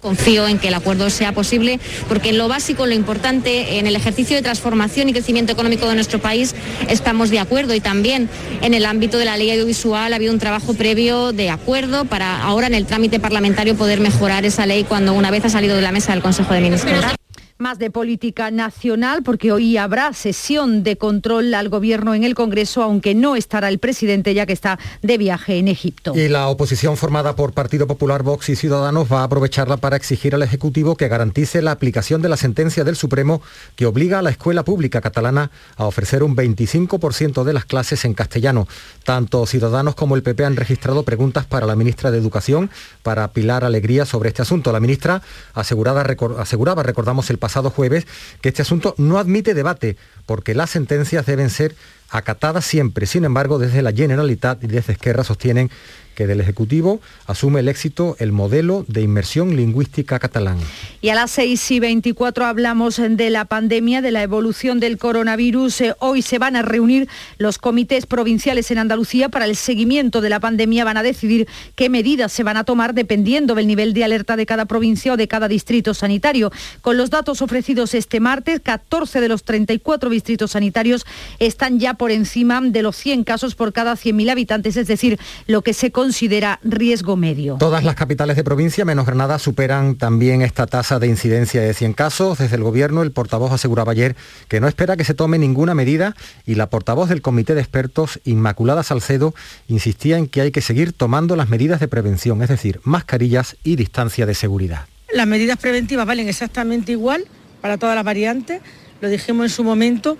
[0.01, 4.35] Confío en que el acuerdo sea posible porque lo básico, lo importante, en el ejercicio
[4.35, 6.55] de transformación y crecimiento económico de nuestro país
[6.89, 8.29] estamos de acuerdo y también
[8.61, 12.41] en el ámbito de la ley audiovisual ha habido un trabajo previo de acuerdo para
[12.41, 15.81] ahora en el trámite parlamentario poder mejorar esa ley cuando una vez ha salido de
[15.81, 17.20] la mesa del Consejo de Ministros.
[17.61, 22.81] Más de política nacional, porque hoy habrá sesión de control al Gobierno en el Congreso,
[22.81, 26.13] aunque no estará el presidente ya que está de viaje en Egipto.
[26.15, 30.33] Y la oposición formada por Partido Popular, Vox y Ciudadanos va a aprovecharla para exigir
[30.33, 33.43] al Ejecutivo que garantice la aplicación de la sentencia del Supremo
[33.75, 38.15] que obliga a la escuela pública catalana a ofrecer un 25% de las clases en
[38.15, 38.67] castellano.
[39.03, 42.71] Tanto Ciudadanos como el PP han registrado preguntas para la ministra de Educación,
[43.03, 44.71] para Pilar Alegría, sobre este asunto.
[44.71, 45.21] La ministra
[45.53, 46.03] asegurada,
[46.39, 48.07] aseguraba, recordamos el pasado jueves,
[48.41, 51.75] que este asunto no admite debate porque las sentencias deben ser
[52.09, 53.05] acatadas siempre.
[53.05, 55.69] Sin embargo, desde la Generalitat y desde Esquerra sostienen
[56.15, 60.57] que del Ejecutivo asume el éxito el modelo de inmersión lingüística catalán.
[61.01, 65.81] Y a las 6 y 24 hablamos de la pandemia, de la evolución del coronavirus.
[65.81, 70.29] Eh, Hoy se van a reunir los comités provinciales en Andalucía para el seguimiento de
[70.29, 70.83] la pandemia.
[70.83, 74.45] Van a decidir qué medidas se van a tomar dependiendo del nivel de alerta de
[74.45, 76.51] cada provincia o de cada distrito sanitario.
[76.81, 81.05] Con los datos ofrecidos este martes, 14 de los 34 distritos sanitarios
[81.39, 85.61] están ya por encima de los 100 casos por cada 100.000 habitantes, es decir, lo
[85.61, 87.57] que se considera riesgo medio.
[87.59, 91.93] Todas las capitales de provincia, menos Granada, superan también esta tasa de incidencia de 100
[91.93, 92.39] casos.
[92.39, 94.15] Desde el Gobierno, el portavoz aseguraba ayer
[94.47, 96.15] que no espera que se tome ninguna medida
[96.47, 99.35] y la portavoz del Comité de Expertos, Inmaculada Salcedo,
[99.67, 103.75] insistía en que hay que seguir tomando las medidas de prevención, es decir, mascarillas y
[103.75, 104.87] distancia de seguridad.
[105.13, 107.25] Las medidas preventivas valen exactamente igual
[107.61, 108.59] para todas las variantes,
[109.01, 110.17] lo dijimos en su momento,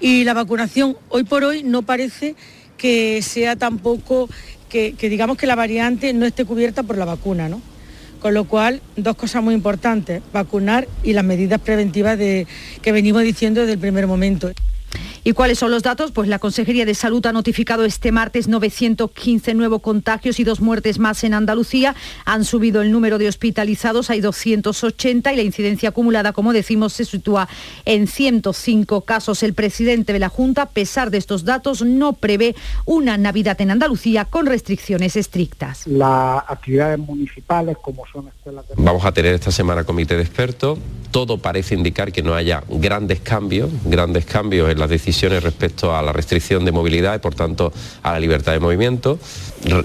[0.00, 2.34] y la vacunación hoy por hoy no parece
[2.80, 4.28] que sea tampoco,
[4.70, 7.60] que, digamos que la variante no esté cubierta por la vacuna, ¿no?
[8.20, 12.46] Con lo cual, dos cosas muy importantes, vacunar y las medidas preventivas de,
[12.80, 14.50] que venimos diciendo desde el primer momento.
[15.22, 16.12] ¿Y cuáles son los datos?
[16.12, 20.98] Pues la Consejería de Salud ha notificado este martes 915 nuevos contagios y dos muertes
[20.98, 21.94] más en Andalucía.
[22.24, 27.04] Han subido el número de hospitalizados, hay 280 y la incidencia acumulada, como decimos, se
[27.04, 27.48] sitúa
[27.84, 29.42] en 105 casos.
[29.42, 33.70] El presidente de la Junta, a pesar de estos datos, no prevé una Navidad en
[33.70, 35.86] Andalucía con restricciones estrictas.
[35.86, 38.74] Las actividades municipales, como son escuelas de...
[38.78, 40.78] Vamos a tener esta semana comité de expertos.
[41.10, 46.02] Todo parece indicar que no haya grandes cambios, grandes cambios en las decisiones respecto a
[46.02, 49.18] la restricción de movilidad y por tanto a la libertad de movimiento.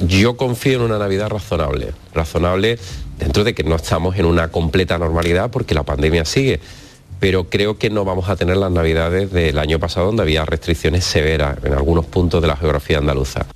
[0.07, 2.77] Yo confío en una Navidad razonable, razonable
[3.17, 6.59] dentro de que no estamos en una completa normalidad porque la pandemia sigue.
[7.19, 11.05] Pero creo que no vamos a tener las navidades del año pasado donde había restricciones
[11.05, 13.47] severas en algunos puntos de la geografía andaluza.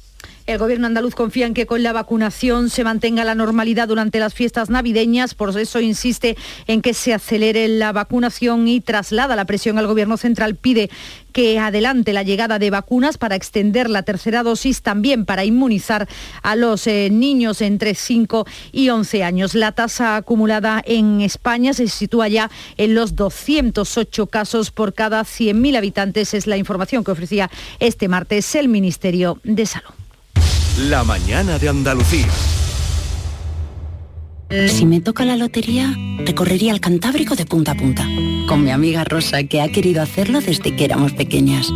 [0.50, 4.34] El gobierno andaluz confía en que con la vacunación se mantenga la normalidad durante las
[4.34, 9.78] fiestas navideñas, por eso insiste en que se acelere la vacunación y traslada la presión
[9.78, 10.90] al gobierno central, pide
[11.34, 16.10] que adelante la llegada de vacunas para extender la tercera dosis, también para inmunizar
[16.42, 19.54] a los eh, niños entre 5 y 11 años.
[19.54, 25.78] La tasa acumulada en España se sitúa ya en los 208 casos por cada 100.000
[25.78, 29.99] habitantes, es la información que ofrecía este martes el Ministerio de Salud.
[30.78, 32.28] La mañana de Andalucía.
[34.68, 38.08] Si me toca la lotería, recorrería el Cantábrico de punta a punta,
[38.48, 41.70] con mi amiga Rosa, que ha querido hacerlo desde que éramos pequeñas.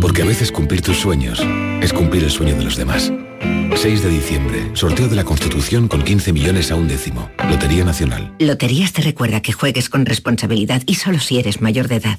[0.00, 1.40] Porque a veces cumplir tus sueños
[1.80, 3.12] es cumplir el sueño de los demás.
[3.76, 7.30] 6 de diciembre, sorteo de la Constitución con 15 millones a un décimo.
[7.48, 8.34] Lotería Nacional.
[8.38, 12.18] Loterías te recuerda que juegues con responsabilidad y solo si eres mayor de edad.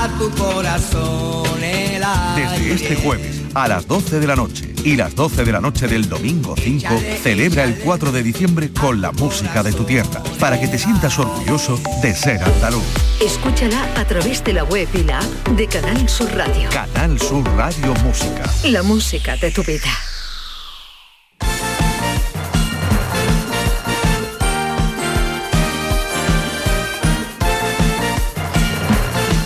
[0.00, 2.02] a tu corazón el
[2.34, 5.88] Desde este jueves a las 12 de la noche y las 12 de la noche
[5.88, 6.88] del domingo 5,
[7.22, 11.18] celebra el 4 de diciembre con la música de tu tierra, para que te sientas
[11.18, 12.82] orgulloso de ser andaluz.
[13.20, 16.70] Escúchala a través de la web y la app de Canal Sur Radio.
[16.70, 18.50] Canal Sur Radio Música.
[18.64, 19.90] La música de tu vida.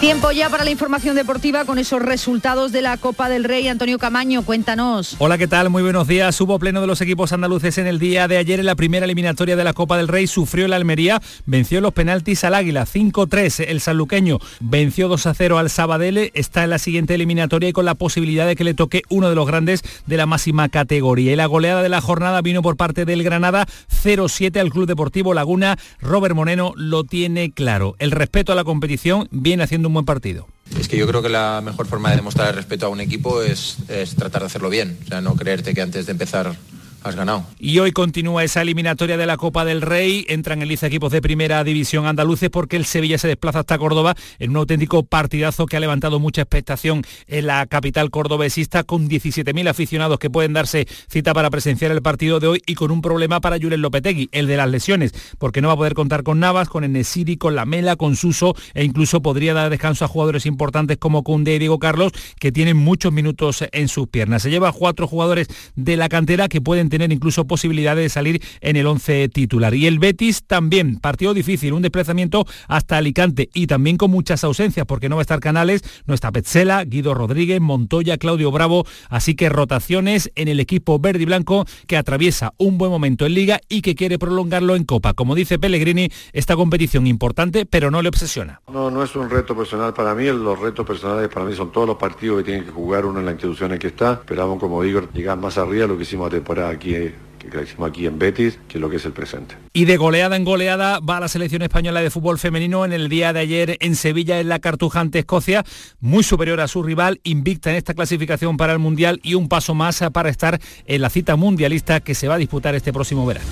[0.05, 3.69] Tiempo ya para la información deportiva con esos resultados de la Copa del Rey.
[3.69, 5.17] Antonio Camaño, cuéntanos.
[5.19, 5.71] Hola, ¿qué tal?
[5.71, 6.39] Muy buenos días.
[6.43, 9.57] Hubo pleno de los equipos andaluces en el día de ayer en la primera eliminatoria
[9.57, 10.27] de la Copa del Rey.
[10.27, 13.65] Sufrió la Almería, venció los penaltis al Águila 5-3.
[13.67, 16.31] El sanluqueño venció 2-0 al Sabadell.
[16.35, 19.37] Está en la siguiente eliminatoria y con la posibilidad de que le toque uno de
[19.37, 21.33] los grandes de la máxima categoría.
[21.33, 25.33] Y la goleada de la jornada vino por parte del Granada 0-7 al Club Deportivo
[25.33, 25.79] Laguna.
[25.99, 27.97] Robert Moreno lo tiene claro.
[27.99, 30.47] El respeto a la competición viene haciendo un buen partido.
[30.79, 33.77] Es que yo creo que la mejor forma de demostrar respeto a un equipo es,
[33.89, 34.99] es tratar de hacerlo bien.
[35.05, 36.57] O sea, no creerte que antes de empezar
[37.05, 37.45] has ganado.
[37.59, 40.25] Y hoy continúa esa eliminatoria de la Copa del Rey.
[40.29, 44.15] Entran en lista equipos de primera división andaluces porque el Sevilla se desplaza hasta Córdoba
[44.39, 49.69] en un auténtico partidazo que ha levantado mucha expectación en la capital cordobesista con 17.000
[49.69, 53.41] aficionados que pueden darse cita para presenciar el partido de hoy y con un problema
[53.41, 56.69] para Julen Lopetegui, el de las lesiones, porque no va a poder contar con Navas,
[56.69, 61.23] con Enesiri, con Lamela, con Suso e incluso podría dar descanso a jugadores importantes como
[61.23, 64.43] Cundé y Diego Carlos que tienen muchos minutos en sus piernas.
[64.43, 68.77] Se lleva cuatro jugadores de la cantera que pueden tener incluso posibilidades de salir en
[68.77, 69.75] el 11 titular.
[69.75, 74.87] Y el Betis también, partido difícil, un desplazamiento hasta Alicante y también con muchas ausencias
[74.87, 79.35] porque no va a estar Canales, no está Petzela, Guido Rodríguez, Montoya, Claudio Bravo, así
[79.35, 83.61] que rotaciones en el equipo verde y blanco que atraviesa un buen momento en liga
[83.69, 85.15] y que quiere prolongarlo en Copa.
[85.15, 88.61] Como dice Pellegrini, esta competición importante, pero no le obsesiona.
[88.73, 91.89] No, no es un reto personal para mí, los retos personales para mí son todos
[91.89, 94.13] los partidos que tienen que jugar uno en la institución en que está.
[94.13, 97.89] Esperamos, como digo, llegar más arriba de lo que hicimos la temporada aquí, que crecimos
[97.89, 99.57] aquí en Betis, que es lo que es el presente.
[99.73, 103.33] Y de goleada en goleada va la selección española de fútbol femenino en el día
[103.33, 105.65] de ayer en Sevilla en la Cartujante Escocia,
[106.01, 109.75] muy superior a su rival, invicta en esta clasificación para el Mundial y un paso
[109.75, 113.47] más para estar en la cita mundialista que se va a disputar este próximo verano.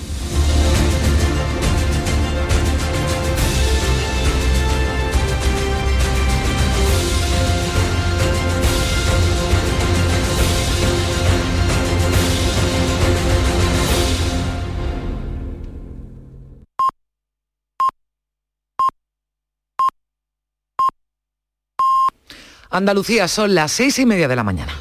[22.73, 24.73] Andalucía son las seis y media de la mañana.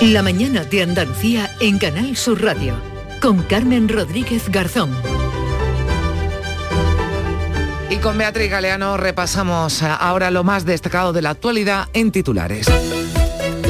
[0.00, 2.74] La mañana de Andalucía en Canal Sur Radio
[3.20, 4.90] con Carmen Rodríguez Garzón.
[7.90, 12.66] Y con Beatriz Galeano repasamos ahora lo más destacado de la actualidad en titulares.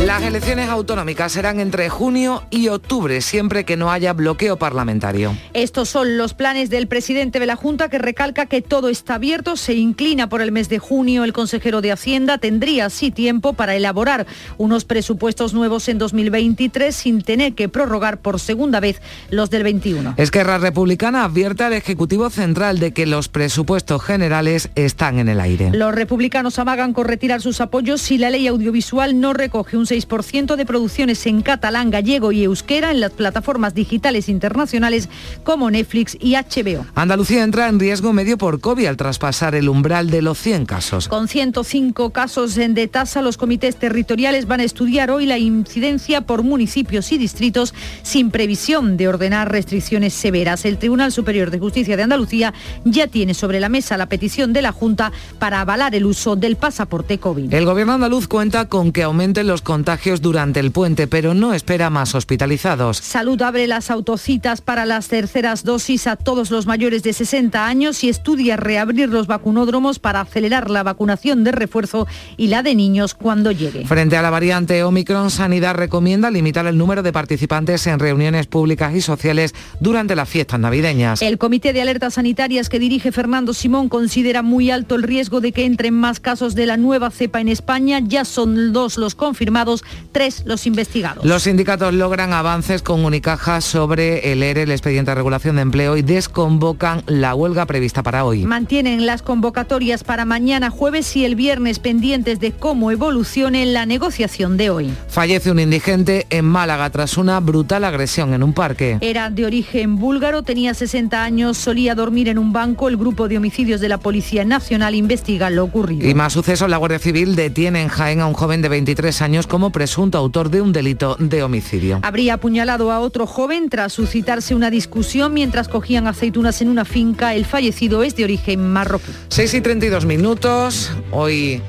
[0.06, 5.36] Las elecciones autonómicas serán entre junio y octubre, siempre que no haya bloqueo parlamentario.
[5.52, 9.56] Estos son los planes del presidente de la Junta que recalca que todo está abierto,
[9.56, 11.22] se inclina por el mes de junio.
[11.22, 17.20] El consejero de Hacienda tendría así tiempo para elaborar unos presupuestos nuevos en 2023 sin
[17.20, 20.14] tener que prorrogar por segunda vez los del 21.
[20.16, 25.70] Esquerra Republicana advierte al Ejecutivo Central de que los presupuestos generales están en el aire.
[25.74, 30.56] Los republicanos amagan con retirar sus apoyos si la ley audiovisual no recoge un 6%
[30.56, 35.08] de producciones en catalán, gallego y euskera en las plataformas digitales internacionales
[35.42, 36.86] como Netflix y HBO.
[36.94, 41.08] Andalucía entra en riesgo medio por COVID al traspasar el umbral de los 100 casos.
[41.08, 46.42] Con 105 casos de tasa, los comités territoriales van a estudiar hoy la incidencia por
[46.42, 50.64] municipios y distritos sin previsión de ordenar restricciones severas.
[50.64, 54.62] El Tribunal Superior de Justicia de Andalucía ya tiene sobre la mesa la petición de
[54.62, 57.52] la Junta para avalar el uso del pasaporte COVID.
[57.52, 59.79] El gobierno andaluz cuenta con que aumenten los contagios
[60.20, 62.96] durante el puente, pero no espera más hospitalizados.
[62.96, 68.02] Salud abre las autocitas para las terceras dosis a todos los mayores de 60 años
[68.04, 73.14] y estudia reabrir los vacunódromos para acelerar la vacunación de refuerzo y la de niños
[73.14, 73.86] cuando llegue.
[73.86, 78.94] Frente a la variante Omicron, Sanidad recomienda limitar el número de participantes en reuniones públicas
[78.94, 81.22] y sociales durante las fiestas navideñas.
[81.22, 85.52] El Comité de Alertas Sanitarias que dirige Fernando Simón considera muy alto el riesgo de
[85.52, 88.00] que entren más casos de la nueva cepa en España.
[88.02, 89.69] Ya son dos los confirmados
[90.12, 91.24] tres los investigados.
[91.24, 95.96] Los sindicatos logran avances con Unicaja sobre el ERE, el expediente de regulación de empleo,
[95.96, 98.44] y desconvocan la huelga prevista para hoy.
[98.44, 104.56] Mantienen las convocatorias para mañana jueves y el viernes pendientes de cómo evolucione la negociación
[104.56, 104.92] de hoy.
[105.08, 108.98] Fallece un indigente en Málaga tras una brutal agresión en un parque.
[109.00, 112.88] Era de origen búlgaro, tenía 60 años, solía dormir en un banco.
[112.88, 116.08] El grupo de homicidios de la Policía Nacional investiga lo ocurrido.
[116.08, 119.46] Y más sucesos, la Guardia Civil detiene en Jaén a un joven de 23 años
[119.60, 122.00] como presunto autor de un delito de homicidio.
[122.02, 127.34] Habría apuñalado a otro joven tras suscitarse una discusión mientras cogían aceitunas en una finca.
[127.34, 129.12] El fallecido es de origen marroquí.
[129.28, 130.90] 6 y 32 minutos.
[131.10, 131.60] Hoy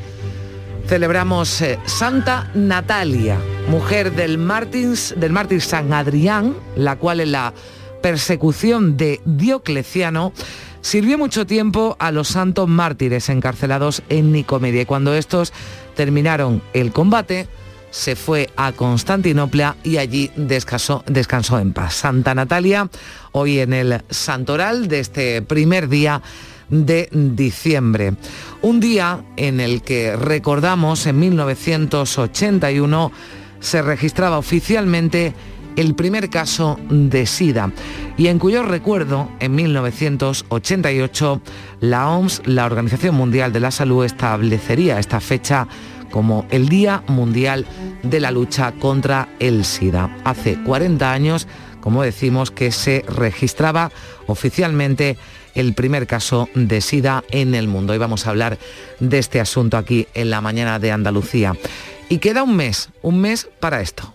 [0.87, 3.37] celebramos eh, Santa Natalia,
[3.69, 7.53] mujer del Martins, del mártir San Adrián, la cual en la
[8.01, 10.31] persecución de Diocleciano
[10.79, 15.51] sirvió mucho tiempo a los santos mártires encarcelados en Nicomedia y cuando estos
[15.97, 17.49] terminaron el combate,
[17.91, 21.93] se fue a Constantinopla y allí descansó, descansó en paz.
[21.93, 22.89] Santa Natalia,
[23.33, 26.21] hoy en el santoral de este primer día
[26.69, 28.13] de diciembre.
[28.61, 33.11] Un día en el que recordamos en 1981
[33.59, 35.35] se registraba oficialmente
[35.75, 37.71] el primer caso de SIDA
[38.17, 41.41] y en cuyo recuerdo en 1988
[41.79, 45.67] la OMS, la Organización Mundial de la Salud, establecería esta fecha
[46.11, 47.65] como el Día Mundial
[48.03, 50.15] de la Lucha contra el SIDA.
[50.23, 51.47] Hace 40 años,
[51.79, 53.91] como decimos, que se registraba
[54.27, 55.17] oficialmente
[55.55, 57.95] el primer caso de SIDA en el mundo.
[57.95, 58.57] Y vamos a hablar
[58.99, 61.53] de este asunto aquí en la mañana de Andalucía.
[62.09, 64.13] Y queda un mes, un mes para esto.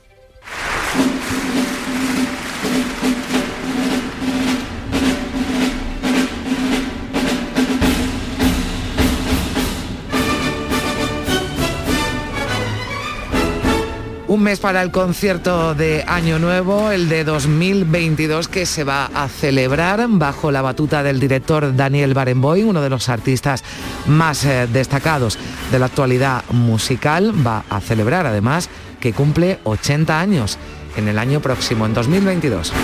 [14.37, 19.29] Un mes para el concierto de Año Nuevo, el de 2022, que se va a
[19.29, 23.64] celebrar bajo la batuta del director Daniel Barenboim, uno de los artistas
[24.07, 25.38] más eh, destacados
[25.72, 27.33] de la actualidad musical.
[27.46, 28.68] Va a celebrar además
[29.01, 30.59] que cumple 80 años
[30.99, 32.75] en el año próximo, en 2022.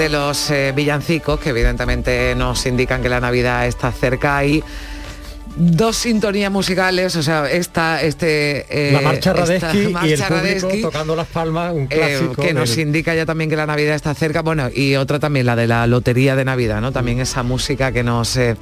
[0.00, 4.64] De los eh, villancicos, que evidentemente nos indican que la Navidad está cerca, hay
[5.56, 8.64] dos sintonías musicales, o sea, esta, este...
[8.70, 11.88] eh, la marcha esta Radesky y el marcha público Radesky, tocando las palmas, un eh,
[11.88, 12.40] clásico.
[12.42, 15.54] que nos indica ya también que la Navidad está cerca, bueno, y otra también, la
[15.54, 16.92] de la Lotería de Navidad, ¿no?
[16.92, 18.38] También esa música que nos...
[18.38, 18.56] eh,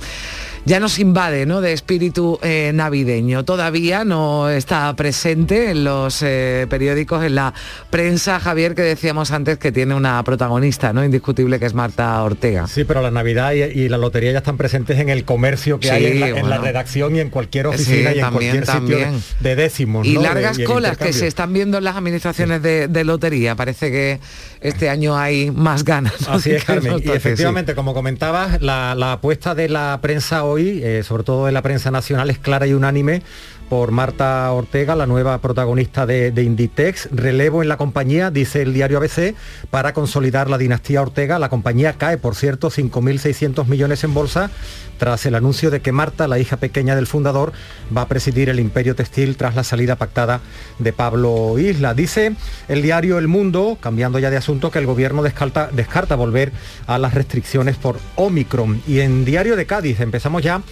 [0.69, 1.63] ya nos invade, ¿no?
[1.63, 3.45] De espíritu eh, navideño.
[3.45, 7.55] Todavía no está presente en los eh, periódicos, en la
[7.91, 11.03] prensa, Javier, que decíamos antes que tiene una protagonista, ¿no?
[11.03, 12.67] Indiscutible, que es Marta Ortega.
[12.67, 15.89] Sí, pero la Navidad y, y la lotería ya están presentes en el comercio que
[15.89, 18.81] Sí, hay en la, en redacción y en cualquier Sí, oficina y en también, cualquier
[18.81, 20.07] sitio de, de décimos.
[20.07, 23.57] Y largas en colas que se están viendo en las administraciones de, de lotería.
[23.57, 24.21] Parece que
[24.61, 26.29] este año hay más ganas.
[26.29, 26.35] ¿no?
[26.35, 27.01] Así es, Carmen.
[27.03, 31.53] Y efectivamente, como comentabas, la, la apuesta de la prensa hoy, eh, sobre todo de
[31.53, 33.23] la prensa nacional, es clara y unánime
[33.69, 37.09] por Marta Ortega, la nueva protagonista de, Inditex.
[37.13, 39.35] Relevo en la compañía, dice el diario ABC,
[39.71, 41.39] para consolidar la dinastía Ortega.
[41.39, 44.51] La compañía cae, por cierto, 5.600 millones en bolsa
[44.99, 47.53] tras el anuncio de que Marta, la hija pequeña del fundador,
[47.97, 50.41] va a presidir el imperio textil tras la salida pactada
[50.79, 51.95] de Pablo Isla.
[51.95, 52.35] Dice
[52.69, 56.53] el diario El Mundo, cambiando ya de asunto, que el gobierno descarta volver
[56.87, 58.83] a las restricciones por Omicron.
[58.87, 60.63] Y en Diario de Cádiz empezamos ya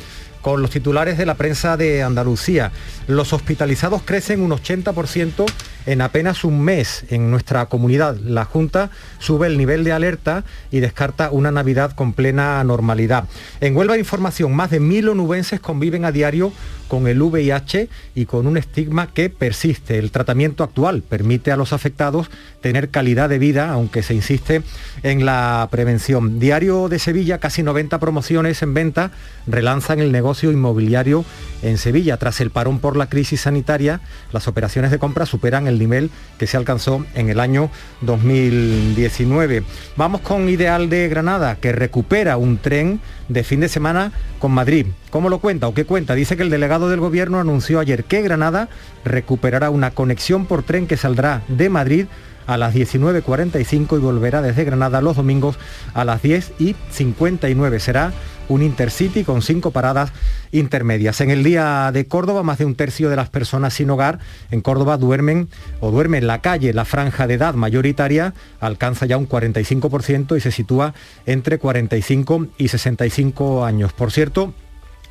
[0.47, 2.71] con los titulares de la prensa de Andalucía.
[3.09, 5.45] Los hospitalizados crecen un 80%
[5.87, 8.17] en apenas un mes en nuestra comunidad.
[8.19, 13.25] La Junta sube el nivel de alerta y descarta una Navidad con plena normalidad.
[13.61, 16.53] En Huelva Información, más de mil onubenses conviven a diario
[16.89, 19.99] con el VIH y con un estigma que persiste.
[19.99, 22.31] El tratamiento actual permite a los afectados
[22.61, 24.63] tener calidad de vida, aunque se insiste
[25.03, 26.39] en la prevención.
[26.39, 29.11] Diario de Sevilla, casi 90 promociones en venta
[29.47, 30.13] relanzan el
[30.45, 31.25] inmobiliario
[31.63, 32.17] en Sevilla.
[32.17, 34.01] Tras el parón por la crisis sanitaria,
[34.33, 37.71] las operaciones de compra superan el nivel que se alcanzó en el año
[38.03, 39.63] 2019.
[39.97, 44.87] Vamos con Ideal de Granada, que recupera un tren de fin de semana con Madrid.
[45.11, 46.15] ¿Cómo lo cuenta o qué cuenta?
[46.15, 48.69] Dice que el delegado del gobierno anunció ayer que Granada
[49.05, 52.07] recuperará una conexión por tren que saldrá de Madrid
[52.47, 55.59] a las 19.45 y volverá desde Granada los domingos
[55.95, 57.81] a las 10 y 59.
[57.81, 58.13] Será
[58.49, 60.13] un intercity con cinco paradas
[60.53, 61.21] intermedias.
[61.21, 64.19] En el día de Córdoba, más de un tercio de las personas sin hogar
[64.51, 65.49] en Córdoba duermen
[65.81, 66.73] o duermen en la calle.
[66.73, 70.95] La franja de edad mayoritaria alcanza ya un 45% y se sitúa
[71.27, 73.93] entre 45 y 65 años.
[73.93, 74.55] Por cierto,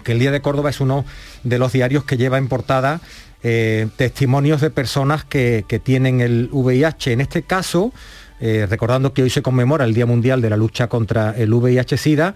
[0.04, 1.04] que el Día de Córdoba es uno
[1.44, 3.02] de los diarios que lleva en portada
[3.44, 7.12] eh, testimonios de personas que, tienen el VIH.
[7.12, 7.94] En este caso,
[8.40, 12.34] eh, recordando que hoy se conmemora el Día Mundial de la Lucha contra el VIH-Sida,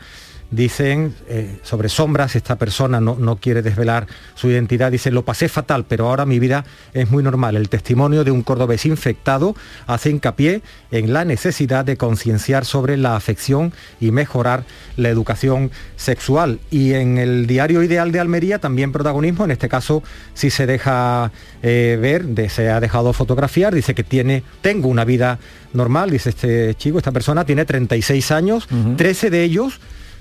[0.52, 5.48] dicen eh, sobre sombras, esta persona no, no quiere desvelar su identidad, dice, lo pasé
[5.48, 7.56] fatal, pero ahora mi vida es muy normal.
[7.56, 9.56] El testimonio de un cordobés infectado
[9.88, 14.64] hace hincapié en la necesidad de concienciar sobre la afección y mejorar
[14.98, 16.60] la educación sexual.
[16.72, 20.02] Y en el diario Ideal de Almería también protagonismo, en este caso
[20.34, 21.32] si se deja
[21.62, 25.38] eh, ver, de- se ha dejado fotografiar, dice que tiene, tengo una vida
[25.74, 29.80] normal, dice este chico, esta persona tiene 36 años, 13 de ellos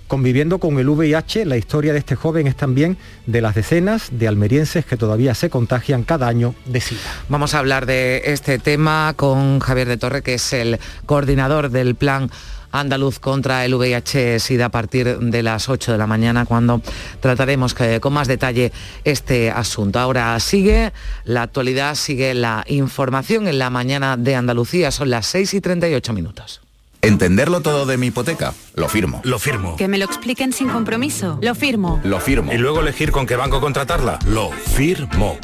[0.09, 1.44] conviviendo con el VIH.
[1.44, 2.96] La historia de este joven es también
[3.26, 7.00] de las decenas de almerienses que todavía se contagian cada año de SIDA.
[7.28, 11.94] Vamos a hablar de este tema con Javier de Torre, que es el coordinador del
[11.94, 12.30] plan
[12.70, 16.82] andaluz contra el VIH-Sida a partir de las 8 de la mañana cuando
[17.20, 18.72] trataremos que- con más detalle
[19.04, 19.98] este asunto.
[19.98, 20.92] Ahora sigue
[21.24, 26.12] la actualidad, sigue la información en la mañana de Andalucía, son las 6 y 38
[26.12, 26.61] minutos.
[27.01, 28.55] Entenderlo todo de mi hipoteca.
[28.74, 29.20] Lo firmo.
[29.22, 29.76] Lo firmo.
[29.76, 31.38] Que me lo expliquen sin compromiso.
[31.40, 32.01] Lo firmo.
[32.03, 32.53] Lo firmo.
[32.53, 34.18] Y luego elegir con qué banco contratarla.
[34.26, 35.38] Lo firmo.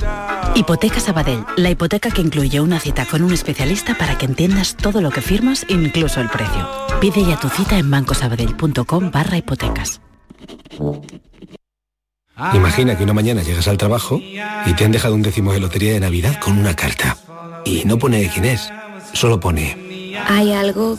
[0.56, 5.00] Hipoteca Sabadell, la hipoteca que incluye una cita con un especialista para que entiendas todo
[5.00, 6.68] lo que firmas, incluso el precio.
[7.00, 10.00] Pide ya tu cita en bancosabadell.com barra hipotecas.
[12.52, 15.92] Imagina que una mañana llegas al trabajo y te han dejado un décimo de lotería
[15.92, 17.16] de Navidad con una carta.
[17.64, 18.72] Y no pone quién es,
[19.12, 20.98] solo pone Hay algo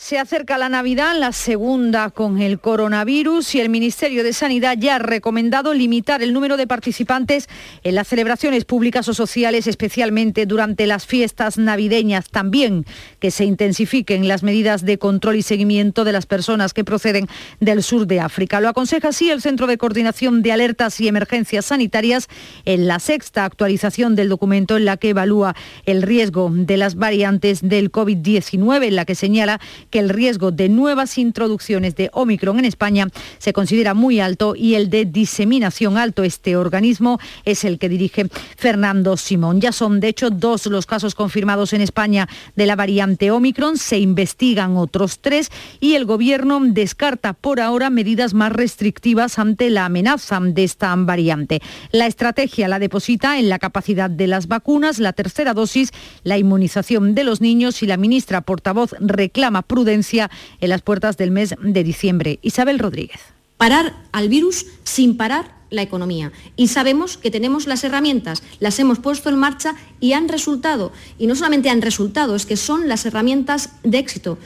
[0.00, 4.94] Se acerca la Navidad, la segunda con el coronavirus y el Ministerio de Sanidad ya
[4.94, 7.48] ha recomendado limitar el número de participantes
[7.82, 12.30] en las celebraciones públicas o sociales, especialmente durante las fiestas navideñas.
[12.30, 12.86] También
[13.18, 17.26] que se intensifiquen las medidas de control y seguimiento de las personas que proceden
[17.58, 18.60] del sur de África.
[18.60, 22.28] Lo aconseja así el Centro de Coordinación de Alertas y Emergencias Sanitarias
[22.66, 27.68] en la sexta actualización del documento en la que evalúa el riesgo de las variantes
[27.68, 29.58] del COVID-19, en la que señala
[29.88, 33.08] que el riesgo de nuevas introducciones de Omicron en España
[33.38, 36.22] se considera muy alto y el de diseminación alto.
[36.22, 39.60] Este organismo es el que dirige Fernando Simón.
[39.60, 43.76] Ya son, de hecho, dos los casos confirmados en España de la variante Omicron.
[43.76, 49.86] Se investigan otros tres y el Gobierno descarta por ahora medidas más restrictivas ante la
[49.86, 51.60] amenaza de esta variante.
[51.90, 55.90] La estrategia la deposita en la capacidad de las vacunas, la tercera dosis,
[56.22, 60.28] la inmunización de los niños y la ministra portavoz reclama prudencia
[60.60, 62.40] en las puertas del mes de diciembre.
[62.42, 63.20] Isabel Rodríguez.
[63.58, 66.32] Parar al virus sin parar la economía.
[66.56, 70.90] Y sabemos que tenemos las herramientas, las hemos puesto en marcha y han resultado.
[71.16, 74.36] Y no solamente han resultado, es que son las herramientas de éxito.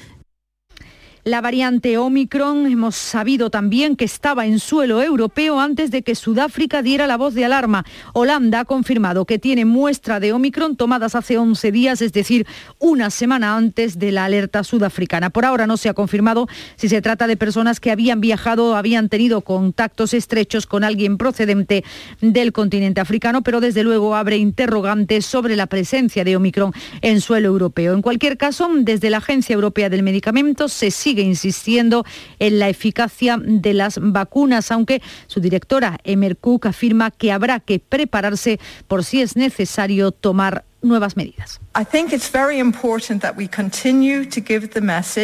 [1.24, 6.82] La variante Omicron hemos sabido también que estaba en suelo europeo antes de que Sudáfrica
[6.82, 7.84] diera la voz de alarma.
[8.12, 12.44] Holanda ha confirmado que tiene muestra de Omicron tomadas hace 11 días, es decir,
[12.80, 15.30] una semana antes de la alerta sudafricana.
[15.30, 18.74] Por ahora no se ha confirmado si se trata de personas que habían viajado o
[18.74, 21.84] habían tenido contactos estrechos con alguien procedente
[22.20, 27.46] del continente africano, pero desde luego abre interrogantes sobre la presencia de Omicron en suelo
[27.46, 27.94] europeo.
[27.94, 32.06] En cualquier caso, desde la Agencia Europea del Medicamento se sigue sigue insistiendo
[32.38, 37.80] en la eficacia de las vacunas, aunque su directora Emer Cook afirma que habrá que
[37.80, 38.58] prepararse
[38.88, 41.60] por si es necesario tomar nuevas medidas.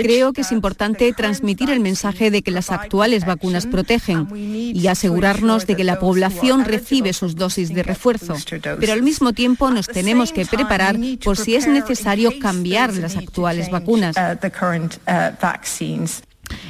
[0.03, 5.67] Creo que es importante transmitir el mensaje de que las actuales vacunas protegen y asegurarnos
[5.67, 8.35] de que la población recibe sus dosis de refuerzo.
[8.81, 13.71] Pero al mismo tiempo nos tenemos que preparar por si es necesario cambiar las actuales
[13.71, 14.17] vacunas.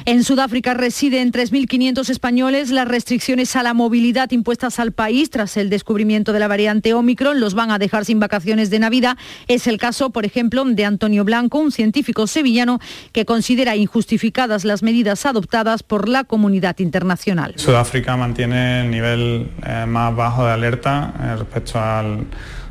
[0.05, 2.71] En Sudáfrica residen 3.500 españoles.
[2.71, 7.39] Las restricciones a la movilidad impuestas al país tras el descubrimiento de la variante Omicron
[7.39, 9.17] los van a dejar sin vacaciones de Navidad.
[9.47, 12.79] Es el caso, por ejemplo, de Antonio Blanco, un científico sevillano
[13.11, 17.53] que considera injustificadas las medidas adoptadas por la comunidad internacional.
[17.57, 22.25] Sudáfrica mantiene el nivel eh, más bajo de alerta eh, respecto al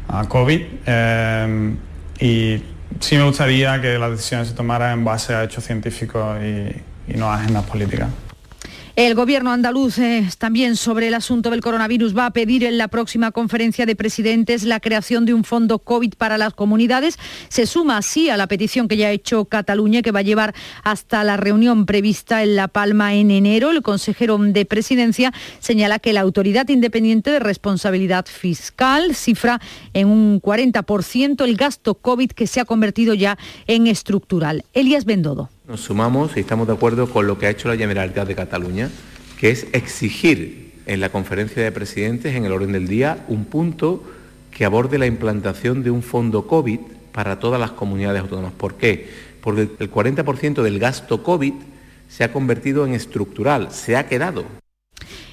[0.08, 1.76] a COVID eh,
[2.20, 2.62] y
[2.98, 6.72] sí me gustaría que las decisiones se tomaran en base a hechos científicos y,
[7.08, 8.08] y no agendas políticas.
[8.98, 12.88] El gobierno andaluz eh, también sobre el asunto del coronavirus va a pedir en la
[12.88, 17.16] próxima conferencia de presidentes la creación de un fondo COVID para las comunidades.
[17.48, 20.52] Se suma así a la petición que ya ha hecho Cataluña que va a llevar
[20.82, 23.70] hasta la reunión prevista en La Palma en enero.
[23.70, 29.60] El consejero de presidencia señala que la Autoridad Independiente de Responsabilidad Fiscal cifra
[29.94, 33.38] en un 40% el gasto COVID que se ha convertido ya
[33.68, 34.64] en estructural.
[34.74, 35.50] Elías Bendodo.
[35.68, 38.88] Nos sumamos y estamos de acuerdo con lo que ha hecho la Generalitat de Cataluña,
[39.38, 44.02] que es exigir en la conferencia de presidentes, en el orden del día, un punto
[44.50, 46.80] que aborde la implantación de un fondo COVID
[47.12, 48.52] para todas las comunidades autónomas.
[48.52, 49.10] ¿Por qué?
[49.42, 51.52] Porque el 40% del gasto COVID
[52.08, 54.46] se ha convertido en estructural, se ha quedado.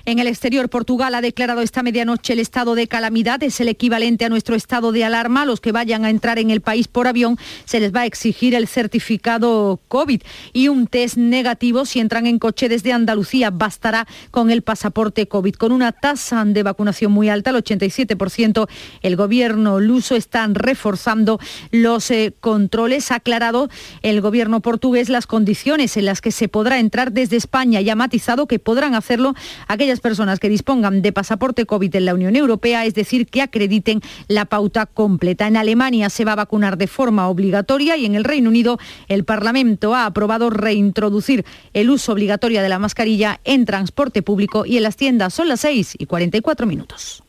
[0.08, 3.42] En el exterior, Portugal ha declarado esta medianoche el estado de calamidad.
[3.42, 5.46] Es el equivalente a nuestro estado de alarma.
[5.46, 8.54] Los que vayan a entrar en el país por avión se les va a exigir
[8.54, 10.22] el certificado COVID
[10.54, 13.50] y un test negativo si entran en coche desde Andalucía.
[13.50, 15.56] Bastará con el pasaporte COVID.
[15.56, 18.68] Con una tasa de vacunación muy alta, el 87%,
[19.02, 21.40] el gobierno luso está reforzando
[21.72, 23.10] los eh, controles.
[23.10, 23.70] Ha aclarado
[24.04, 27.96] el gobierno portugués las condiciones en las que se podrá entrar desde España y ha
[27.96, 29.34] matizado que podrán hacerlo
[29.68, 34.02] aquellas personas que dispongan de pasaporte COVID en la Unión Europea, es decir, que acrediten
[34.28, 35.48] la pauta completa.
[35.48, 39.24] En Alemania se va a vacunar de forma obligatoria y en el Reino Unido el
[39.24, 44.84] Parlamento ha aprobado reintroducir el uso obligatorio de la mascarilla en transporte público y en
[44.84, 45.34] las tiendas.
[45.34, 47.24] Son las 6 y 44 minutos.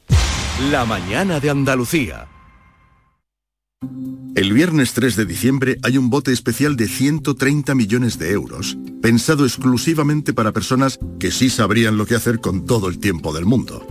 [0.71, 2.29] La mañana de Andalucía.
[4.34, 9.47] El viernes 3 de diciembre hay un bote especial de 130 millones de euros, pensado
[9.47, 13.87] exclusivamente para personas que sí sabrían lo que hacer con todo el tiempo del mundo.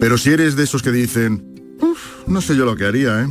[0.00, 3.28] Pero si eres de esos que dicen, uff, no sé yo lo que haría, ¿eh?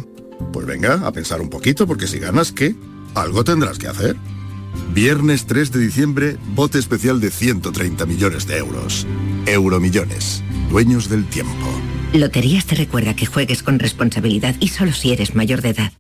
[0.53, 2.75] Pues venga, a pensar un poquito, porque si ganas, ¿qué?
[3.15, 4.15] Algo tendrás que hacer.
[4.93, 9.05] Viernes 3 de diciembre, bote especial de 130 millones de euros.
[9.45, 11.67] Euromillones, dueños del tiempo.
[12.18, 15.91] Loterías te recuerda que juegues con responsabilidad y solo si eres mayor de edad.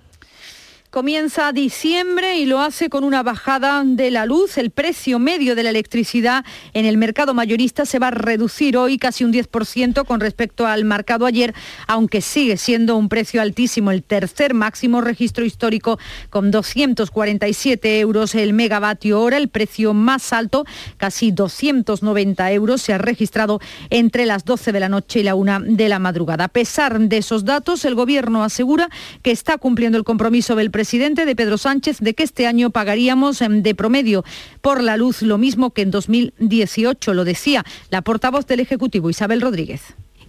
[0.91, 4.57] Comienza diciembre y lo hace con una bajada de la luz.
[4.57, 8.97] El precio medio de la electricidad en el mercado mayorista se va a reducir hoy
[8.97, 11.55] casi un 10% con respecto al marcado ayer,
[11.87, 15.97] aunque sigue siendo un precio altísimo, el tercer máximo registro histórico
[16.29, 19.37] con 247 euros el megavatio hora.
[19.37, 20.65] El precio más alto,
[20.97, 23.61] casi 290 euros, se ha registrado
[23.91, 26.43] entre las 12 de la noche y la 1 de la madrugada.
[26.43, 28.89] A pesar de esos datos, el Gobierno asegura
[29.21, 32.71] que está cumpliendo el compromiso del presidente presidente de Pedro Sánchez de que este año
[32.71, 34.25] pagaríamos em, de promedio
[34.61, 39.41] por la luz lo mismo que en 2018, lo decía la portavoz del Ejecutivo Isabel
[39.41, 39.81] Rodríguez.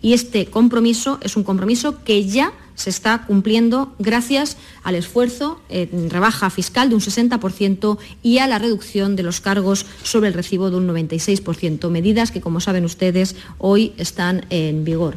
[0.02, 6.10] Y este compromiso es un compromiso que ya se está cumpliendo gracias al esfuerzo en
[6.10, 10.70] rebaja fiscal de un 60% y a la reducción de los cargos sobre el recibo
[10.70, 15.16] de un 96%, medidas que, como saben ustedes, hoy están en vigor.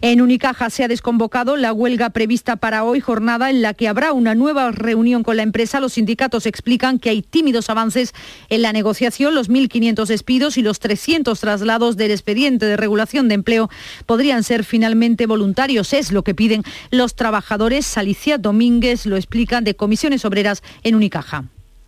[0.00, 4.12] En Unicaja se ha desconvocado la huelga prevista para hoy, jornada en la que habrá
[4.12, 5.80] una nueva reunión con la empresa.
[5.80, 8.12] Los sindicatos explican que hay tímidos avances
[8.48, 9.34] en la negociación.
[9.34, 13.70] Los 1.500 despidos y los 300 traslados del expediente de regulación de empleo
[14.04, 15.92] podrían ser finalmente voluntarios.
[15.92, 17.96] Es lo que piden los trabajadores.
[17.98, 21.44] Alicia Domínguez lo explica de Comisiones Obreras en Unicaja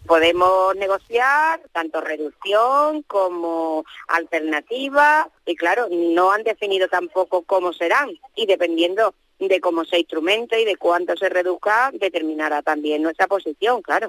[0.09, 8.47] podemos negociar tanto reducción como alternativa y claro, no han definido tampoco cómo serán y
[8.47, 14.09] dependiendo de cómo se instrumente y de cuánto se reduzca, determinará también nuestra posición, claro.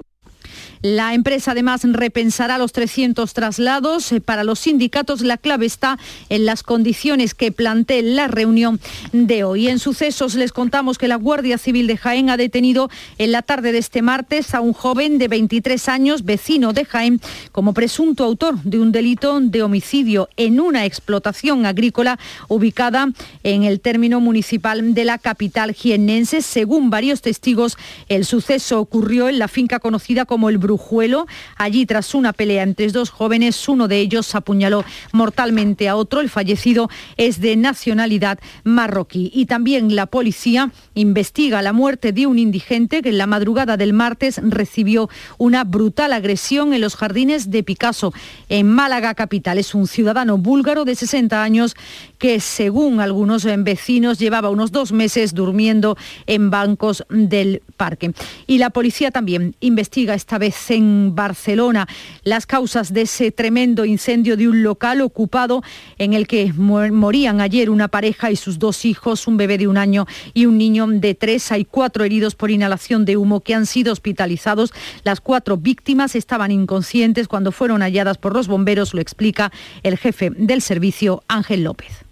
[0.82, 4.12] La empresa además repensará los 300 traslados.
[4.12, 5.98] Eh, para los sindicatos la clave está
[6.30, 8.80] en las condiciones que plantee la reunión
[9.12, 9.68] de hoy.
[9.68, 13.72] En sucesos les contamos que la Guardia Civil de Jaén ha detenido en la tarde
[13.72, 17.20] de este martes a un joven de 23 años, vecino de Jaén,
[17.52, 22.18] como presunto autor de un delito de homicidio en una explotación agrícola
[22.48, 23.10] ubicada
[23.42, 26.40] en el término municipal de la capital jiennense.
[26.40, 27.76] Según varios testigos,
[28.08, 31.26] el suceso ocurrió en la finca conocida como el Brujuelo.
[31.56, 36.20] Allí, tras una pelea entre dos jóvenes, uno de ellos apuñaló mortalmente a otro.
[36.20, 39.32] El fallecido es de nacionalidad marroquí.
[39.34, 43.92] Y también la policía investiga la muerte de un indigente que en la madrugada del
[43.92, 48.12] martes recibió una brutal agresión en los jardines de Picasso,
[48.48, 49.58] en Málaga capital.
[49.58, 51.74] Es un ciudadano búlgaro de 60 años
[52.18, 55.96] que, según algunos vecinos, llevaba unos dos meses durmiendo
[56.26, 58.12] en bancos del parque.
[58.46, 61.88] Y la policía también investiga esta vez en Barcelona
[62.22, 65.62] las causas de ese tremendo incendio de un local ocupado
[65.98, 69.78] en el que morían ayer una pareja y sus dos hijos, un bebé de un
[69.78, 71.52] año y un niño de tres.
[71.52, 74.72] Hay cuatro heridos por inhalación de humo que han sido hospitalizados.
[75.04, 79.52] Las cuatro víctimas estaban inconscientes cuando fueron halladas por los bomberos, lo explica
[79.82, 82.04] el jefe del servicio, Ángel López.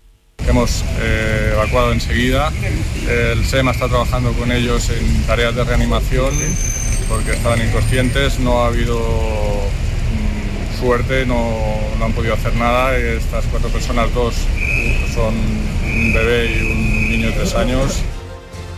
[0.46, 2.52] Hemos eh, evacuado enseguida.
[3.08, 6.32] El SEMA está trabajando con ellos en tareas de reanimación
[7.08, 11.50] porque estaban inconscientes, no ha habido mm, suerte, no,
[11.98, 12.96] no, han podido hacer nada.
[12.96, 14.34] Estas cuatro personas, dos
[15.14, 18.02] son un bebé y un niño de tres años.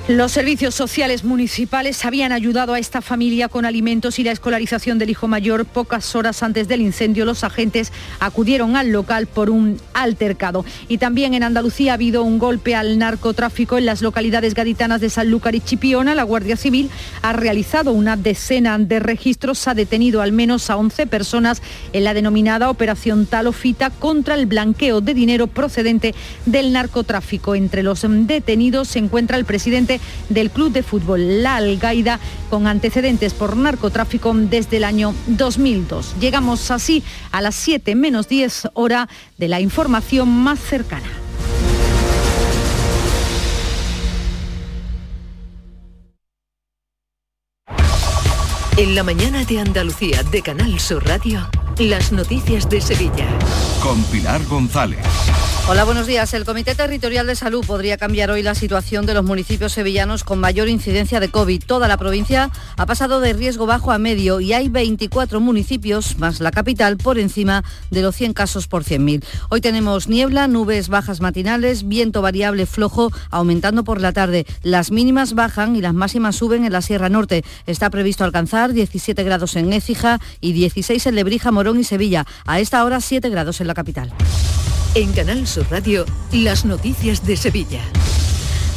[0.09, 5.11] Los servicios sociales municipales habían ayudado a esta familia con alimentos y la escolarización del
[5.11, 5.67] hijo mayor.
[5.67, 10.65] Pocas horas antes del incendio, los agentes acudieron al local por un altercado.
[10.89, 15.11] Y también en Andalucía ha habido un golpe al narcotráfico en las localidades gaditanas de
[15.11, 16.17] Sanlúcar y Chipiona.
[16.17, 16.91] La Guardia Civil
[17.23, 22.15] ha realizado una decena de registros, ha detenido al menos a 11 personas en la
[22.15, 27.55] denominada Operación Talofita contra el blanqueo de dinero procedente del narcotráfico.
[27.55, 33.35] Entre los detenidos se encuentra el presidente del club de fútbol La Algaida con antecedentes
[33.35, 36.15] por narcotráfico desde el año 2002.
[36.21, 41.09] Llegamos así a las 7 menos 10 hora de la información más cercana.
[48.77, 51.47] En la mañana de Andalucía de Canal Sur Radio,
[51.79, 53.29] las noticias de Sevilla.
[53.83, 55.05] Con Pilar González.
[55.73, 56.35] Hola, buenos días.
[56.35, 60.41] El Comité Territorial de Salud podría cambiar hoy la situación de los municipios sevillanos con
[60.41, 61.63] mayor incidencia de COVID.
[61.65, 66.41] Toda la provincia ha pasado de riesgo bajo a medio y hay 24 municipios, más
[66.41, 67.63] la capital, por encima
[67.93, 69.23] de los 100 casos por 100.000.
[69.49, 74.47] Hoy tenemos niebla, nubes bajas matinales, viento variable flojo aumentando por la tarde.
[74.65, 77.45] Las mínimas bajan y las máximas suben en la Sierra Norte.
[77.69, 82.27] Está previsto alcanzar 17 grados en Écija y 16 en Lebrija, Morón y Sevilla.
[82.45, 84.13] A esta hora 7 grados en la capital.
[84.97, 87.83] En Canal Radio, las noticias de Sevilla.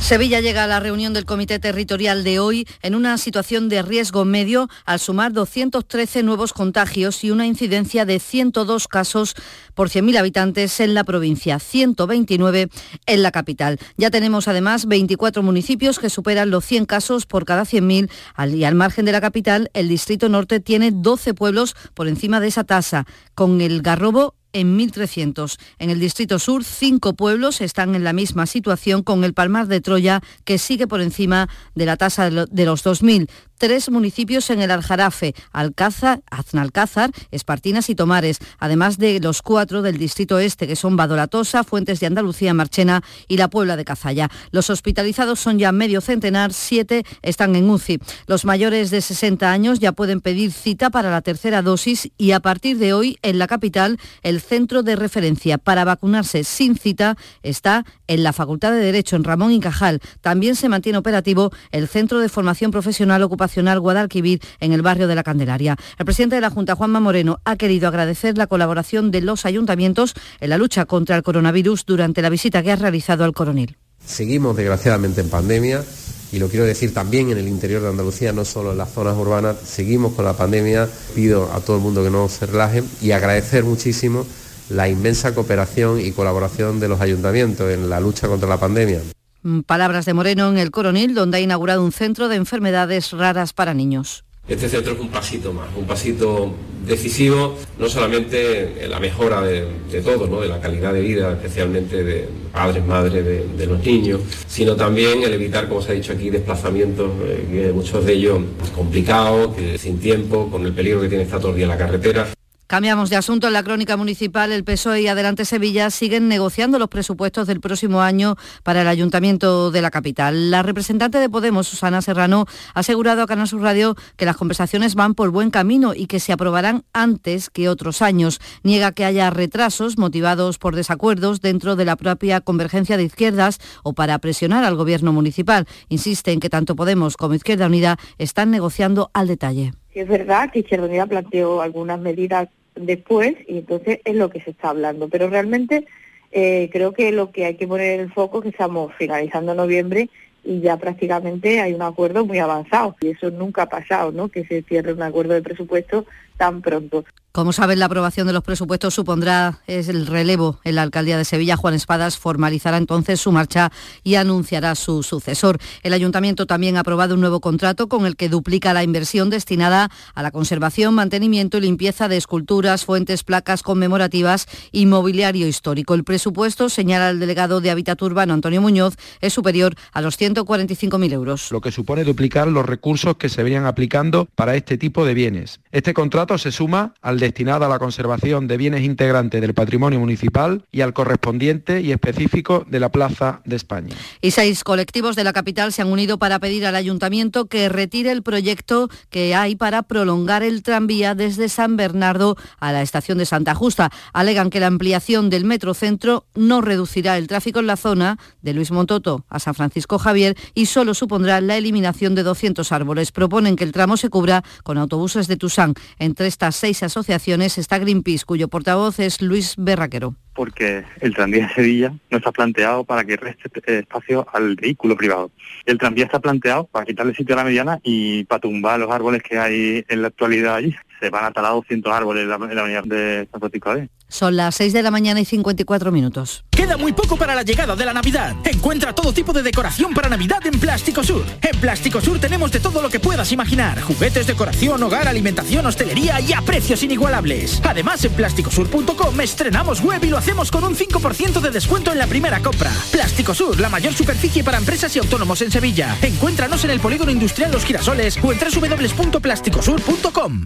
[0.04, 4.26] Sevilla llega a la reunión del Comité Territorial de hoy en una situación de riesgo
[4.26, 9.34] medio al sumar 213 nuevos contagios y una incidencia de 102 casos
[9.74, 12.68] por 100.000 habitantes en la provincia, 129
[13.06, 13.80] en la capital.
[13.96, 18.10] Ya tenemos además 24 municipios que superan los 100 casos por cada 100.000
[18.54, 22.48] y al margen de la capital el Distrito Norte tiene 12 pueblos por encima de
[22.48, 23.06] esa tasa,
[23.36, 25.58] con el Garrobo en 1.300.
[25.80, 29.82] En el Distrito Sur, cinco pueblos están en la misma situación con el Palmar de
[29.82, 33.30] Troya, que sigue por encima de la tasa de los 2.000
[33.64, 39.98] tres municipios en el Aljarafe, Alcázar, Aznalcázar, Espartinas y Tomares, además de los cuatro del
[39.98, 44.30] Distrito Este, que son Badolatosa, Fuentes de Andalucía, Marchena y la Puebla de Cazalla.
[44.52, 48.02] Los hospitalizados son ya medio centenar, siete están en UCI.
[48.28, 52.42] Los mayores de 60 años ya pueden pedir cita para la tercera dosis y a
[52.42, 57.86] partir de hoy en la capital el centro de referencia para vacunarse sin cita está
[58.08, 60.02] en la Facultad de Derecho en Ramón y Cajal.
[60.20, 65.16] También se mantiene operativo el Centro de Formación Profesional Ocupacional Guadalquivir en el barrio de
[65.16, 65.76] la Candelaria.
[65.98, 70.14] El presidente de la Junta, Juanma Moreno, ha querido agradecer la colaboración de los ayuntamientos
[70.40, 73.78] en la lucha contra el coronavirus durante la visita que ha realizado al coronel.
[74.06, 75.84] Seguimos desgraciadamente en pandemia
[76.32, 79.16] y lo quiero decir también en el interior de Andalucía, no solo en las zonas
[79.16, 80.90] urbanas, seguimos con la pandemia.
[81.14, 84.26] Pido a todo el mundo que no se relaje y agradecer muchísimo
[84.70, 89.02] la inmensa cooperación y colaboración de los ayuntamientos en la lucha contra la pandemia.
[89.44, 93.52] Mm, palabras de Moreno en el Coronil, donde ha inaugurado un centro de enfermedades raras
[93.52, 94.24] para niños.
[94.48, 96.54] Este centro es un pasito más, un pasito
[96.86, 99.66] decisivo, no solamente en la mejora de,
[100.04, 100.42] todo, ¿no?
[100.42, 105.34] de la calidad de vida, especialmente de padres, madres, de, los niños, sino también el
[105.34, 108.40] evitar, como se ha dicho aquí, desplazamientos, eh, muchos de ellos
[108.76, 112.28] complicados, sin tiempo, con el peligro que tiene estar todo el día en la carretera.
[112.74, 113.46] Cambiamos de asunto.
[113.46, 118.02] En la crónica municipal, el PSOE y Adelante Sevilla siguen negociando los presupuestos del próximo
[118.02, 120.50] año para el Ayuntamiento de la capital.
[120.50, 124.96] La representante de Podemos, Susana Serrano, ha asegurado a Canal Sur Radio que las conversaciones
[124.96, 128.42] van por buen camino y que se aprobarán antes que otros años.
[128.64, 133.94] Niega que haya retrasos motivados por desacuerdos dentro de la propia convergencia de izquierdas o
[133.94, 135.68] para presionar al gobierno municipal.
[135.90, 139.74] Insiste en que tanto Podemos como Izquierda Unida están negociando al detalle.
[139.92, 144.52] Es verdad que Izquierda Unida planteó algunas medidas después y entonces es lo que se
[144.52, 145.10] está hablando.
[145.10, 145.86] Pero realmente
[146.32, 149.54] eh, creo que lo que hay que poner en el foco es que estamos finalizando
[149.54, 150.10] noviembre
[150.44, 152.96] y ya prácticamente hay un acuerdo muy avanzado.
[153.02, 154.30] Y eso nunca ha pasado, ¿no?
[154.30, 156.06] Que se cierre un acuerdo de presupuesto
[156.38, 157.06] tan pronto.
[157.36, 161.58] Como saben, la aprobación de los presupuestos supondrá el relevo en la alcaldía de Sevilla.
[161.58, 163.72] Juan Espadas formalizará entonces su marcha
[164.04, 165.58] y anunciará su sucesor.
[165.82, 169.90] El ayuntamiento también ha aprobado un nuevo contrato con el que duplica la inversión destinada
[170.14, 175.96] a la conservación, mantenimiento y limpieza de esculturas, fuentes, placas conmemorativas y mobiliario histórico.
[175.96, 181.12] El presupuesto, señala el delegado de Hábitat Urbano, Antonio Muñoz, es superior a los 145.000
[181.12, 181.52] euros.
[181.52, 185.62] Lo que supone duplicar los recursos que se venían aplicando para este tipo de bienes.
[185.72, 190.66] Este contrato se suma al destinada a la conservación de bienes integrantes del patrimonio municipal
[190.74, 193.96] y al correspondiente y específico de la Plaza de España.
[194.22, 198.12] Y seis colectivos de la capital se han unido para pedir al ayuntamiento que retire
[198.12, 203.26] el proyecto que hay para prolongar el tranvía desde San Bernardo a la estación de
[203.26, 203.90] Santa Justa.
[204.12, 208.72] Alegan que la ampliación del metrocentro no reducirá el tráfico en la zona de Luis
[208.72, 213.14] Montoto a San Francisco Javier y solo supondrá la eliminación de 200 árboles.
[213.14, 215.74] Proponen que el tramo se cubra con autobuses de Tusán.
[216.00, 217.13] Entre estas seis asociaciones
[217.58, 222.84] está Greenpeace, cuyo portavoz es Luis Berraquero porque el tranvía de Sevilla no está planteado
[222.84, 223.50] para que reste
[223.80, 225.32] espacio al vehículo privado.
[225.66, 229.22] El tranvía está planteado para quitarle sitio a la mediana y para tumbar los árboles
[229.22, 230.76] que hay en la actualidad allí.
[231.04, 234.38] Se van a talar 200 árboles en la, en la de San Francisco de Son
[234.38, 236.46] las 6 de la mañana y 54 minutos.
[236.50, 238.34] Queda muy poco para la llegada de la Navidad.
[238.46, 241.26] Encuentra todo tipo de decoración para Navidad en Plástico Sur.
[241.42, 243.82] En Plástico Sur tenemos de todo lo que puedas imaginar.
[243.82, 247.62] Juguetes, decoración, hogar, alimentación, hostelería y a precios inigualables.
[247.66, 252.08] Además, en plásticosur.com estrenamos web y lo hacemos con un 5% de descuento en la
[252.08, 252.72] primera compra.
[252.94, 255.98] Plástico Sur, la mayor superficie para empresas y autónomos en Sevilla.
[256.02, 260.46] Encuéntranos en el Polígono Industrial Los Girasoles o en www.plásticosur.com.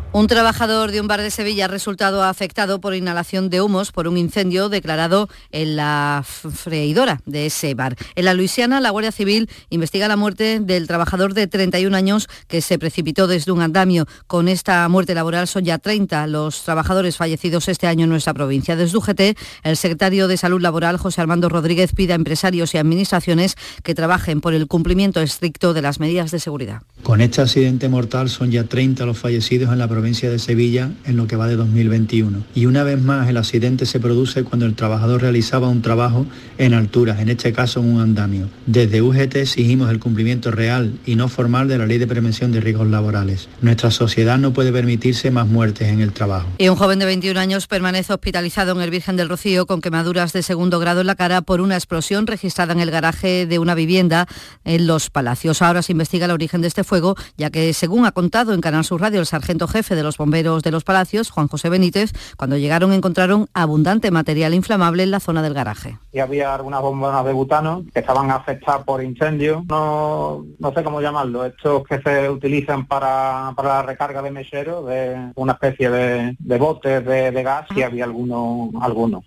[0.13, 4.09] Un trabajador de un bar de Sevilla ha resultado afectado por inhalación de humos por
[4.09, 7.95] un incendio declarado en la freidora de ese bar.
[8.15, 12.61] En la Luisiana, la Guardia Civil investiga la muerte del trabajador de 31 años que
[12.61, 14.05] se precipitó desde un andamio.
[14.27, 18.75] Con esta muerte laboral son ya 30 los trabajadores fallecidos este año en nuestra provincia.
[18.75, 23.55] Desde UGT, el secretario de Salud Laboral, José Armando Rodríguez, pide a empresarios y administraciones
[23.81, 26.81] que trabajen por el cumplimiento estricto de las medidas de seguridad.
[27.01, 30.89] Con este accidente mortal son ya 30 los fallecidos en la provincia provincia de Sevilla
[31.05, 32.43] en lo que va de 2021.
[32.55, 36.25] Y una vez más el accidente se produce cuando el trabajador realizaba un trabajo
[36.57, 38.49] en alturas, en este caso un andamio.
[38.65, 42.61] Desde UGT exigimos el cumplimiento real y no formal de la Ley de Prevención de
[42.61, 43.47] Riesgos Laborales.
[43.61, 46.47] Nuestra sociedad no puede permitirse más muertes en el trabajo.
[46.57, 50.33] Y un joven de 21 años permanece hospitalizado en el Virgen del Rocío con quemaduras
[50.33, 53.75] de segundo grado en la cara por una explosión registrada en el garaje de una
[53.75, 54.27] vivienda
[54.65, 55.61] en Los Palacios.
[55.61, 58.83] Ahora se investiga el origen de este fuego, ya que según ha contado en Canal
[58.83, 62.57] Sur Radio el sargento jefe de los bomberos de los Palacios, Juan José Benítez, cuando
[62.57, 65.97] llegaron encontraron abundante material inflamable en la zona del garaje.
[66.11, 71.01] Y había algunas bombonas de butano que estaban afectadas por incendios, no, no sé cómo
[71.01, 76.35] llamarlo, estos que se utilizan para, para la recarga de mecheros, de una especie de,
[76.37, 79.23] de botes de, de gas, y había algunos algunos.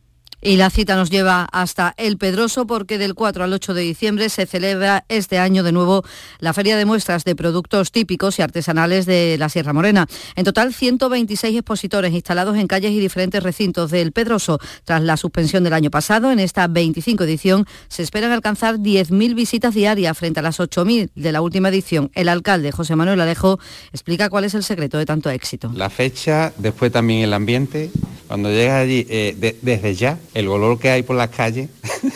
[0.46, 4.28] Y la cita nos lleva hasta El Pedroso porque del 4 al 8 de diciembre
[4.28, 6.04] se celebra este año de nuevo
[6.38, 10.06] la Feria de Muestras de Productos Típicos y Artesanales de la Sierra Morena.
[10.36, 14.58] En total, 126 expositores instalados en calles y diferentes recintos del Pedroso.
[14.84, 19.72] Tras la suspensión del año pasado, en esta 25 edición se esperan alcanzar 10.000 visitas
[19.72, 22.10] diarias frente a las 8.000 de la última edición.
[22.14, 23.58] El alcalde José Manuel Alejo
[23.94, 25.72] explica cuál es el secreto de tanto éxito.
[25.74, 27.90] La fecha, después también el ambiente.
[28.28, 31.70] Cuando llegas allí, eh, de, desde ya, el olor que hay por las calles,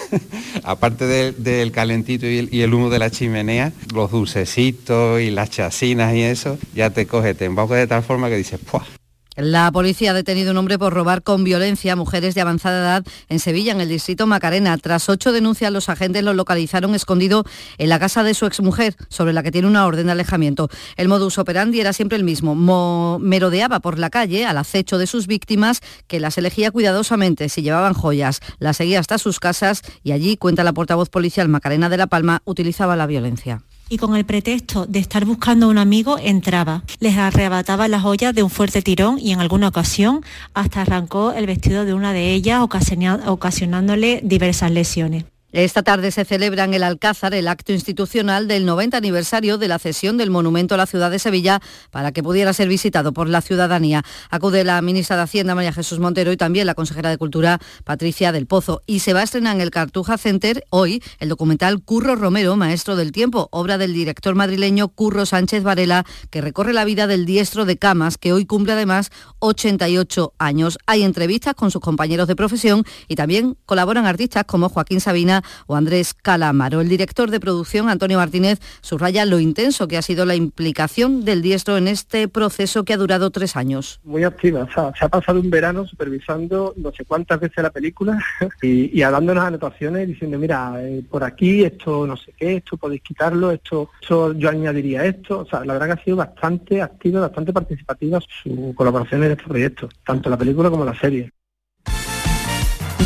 [0.64, 6.23] aparte del, calentito y el, humo de la chimenea, los dulcecitos y las chasinas y
[6.23, 8.97] eso, ya te coge, te emboca de tal forma que dices, ¡puah!
[9.41, 13.05] La policía ha detenido un hombre por robar con violencia a mujeres de avanzada edad
[13.28, 14.76] en Sevilla, en el distrito Macarena.
[14.78, 17.45] Tras ocho denuncias, los agentes lo localizaron escondido
[17.78, 20.68] en la casa de su exmujer, sobre la que tiene una orden de alejamiento.
[20.97, 22.57] El modus operandi era siempre el mismo.
[22.57, 27.62] Mo merodeaba por la calle al acecho de sus víctimas, que las elegía cuidadosamente si
[27.62, 28.41] llevaban joyas.
[28.59, 32.43] Las seguía hasta sus casas y allí, cuenta la portavoz policial Macarena de la Palma,
[32.45, 36.82] utilizaba la violencia y con el pretexto de estar buscando a un amigo entraba.
[37.01, 40.22] Les arrebataba las joyas de un fuerte tirón y en alguna ocasión
[40.55, 45.24] hasta arrancó el vestido de una de ellas ocasionándole diversas lesiones.
[45.53, 49.78] Esta tarde se celebra en el Alcázar el acto institucional del 90 aniversario de la
[49.78, 53.40] cesión del monumento a la ciudad de Sevilla para que pudiera ser visitado por la
[53.40, 54.03] ciudadanía.
[54.28, 58.30] Acude la ministra de Hacienda María Jesús Montero y también la consejera de Cultura Patricia
[58.30, 58.82] del Pozo.
[58.84, 62.94] Y se va a estrenar en el Cartuja Center hoy el documental Curro Romero, Maestro
[62.94, 67.64] del Tiempo, obra del director madrileño Curro Sánchez Varela, que recorre la vida del diestro
[67.64, 70.76] de Camas, que hoy cumple además 88 años.
[70.84, 75.76] Hay entrevistas con sus compañeros de profesión y también colaboran artistas como Joaquín Sabina o
[75.76, 76.80] Andrés Calamaro.
[76.80, 81.43] El director de producción, Antonio Martínez, subraya lo intenso que ha sido la implicación del
[81.43, 84.01] diestro en este proceso que ha durado tres años.
[84.05, 87.70] Muy activa, o sea, se ha pasado un verano supervisando no sé cuántas veces la
[87.70, 88.18] película
[88.62, 93.03] y, y dándonos anotaciones diciendo, mira, eh, por aquí esto no sé qué, esto podéis
[93.03, 95.41] quitarlo, esto, esto yo añadiría esto.
[95.41, 99.45] O sea, la verdad que ha sido bastante activa, bastante participativa su colaboración en este
[99.45, 101.32] proyecto, tanto la película como la serie.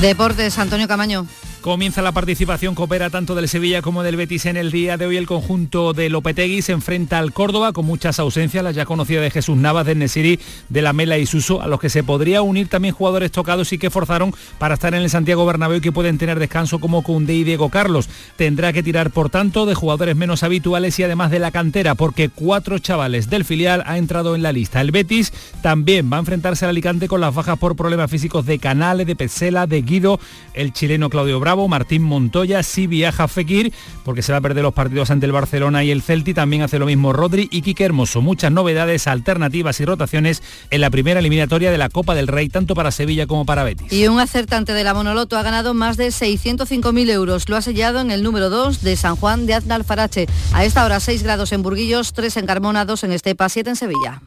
[0.00, 1.26] Deportes, Antonio Camaño.
[1.62, 5.16] Comienza la participación coopera tanto del Sevilla como del Betis en el día de hoy.
[5.16, 9.30] El conjunto de Lopetegui se enfrenta al Córdoba con muchas ausencias, las ya conocidas de
[9.30, 12.66] Jesús Navas, de Nesiri, de la Mela y Suso, a los que se podría unir
[12.66, 16.18] también jugadores tocados y que forzaron para estar en el Santiago Bernabéu y que pueden
[16.18, 18.08] tener descanso como Cundé y Diego Carlos.
[18.34, 22.28] Tendrá que tirar, por tanto, de jugadores menos habituales y además de la cantera, porque
[22.28, 24.80] cuatro chavales del filial ha entrado en la lista.
[24.80, 25.32] El Betis
[25.62, 29.14] también va a enfrentarse al Alicante con las bajas por problemas físicos de Canales, de
[29.14, 30.18] Petzela, de Guido,
[30.54, 33.72] el chileno Claudio Bravo, Martín Montoya, si viaja Fekir,
[34.04, 36.78] porque se va a perder los partidos ante el Barcelona y el Celti, también hace
[36.78, 38.22] lo mismo Rodri y Quique Hermoso.
[38.22, 42.74] Muchas novedades, alternativas y rotaciones en la primera eliminatoria de la Copa del Rey, tanto
[42.74, 43.92] para Sevilla como para Betis.
[43.92, 47.48] Y un acertante de la Monoloto ha ganado más de 605.000 euros.
[47.48, 50.26] Lo ha sellado en el número 2 de San Juan de Aznalfarache.
[50.52, 53.76] A esta hora 6 grados en Burguillos, 3 en Carmona, 2 en Estepa, 7 en
[53.76, 54.22] Sevilla.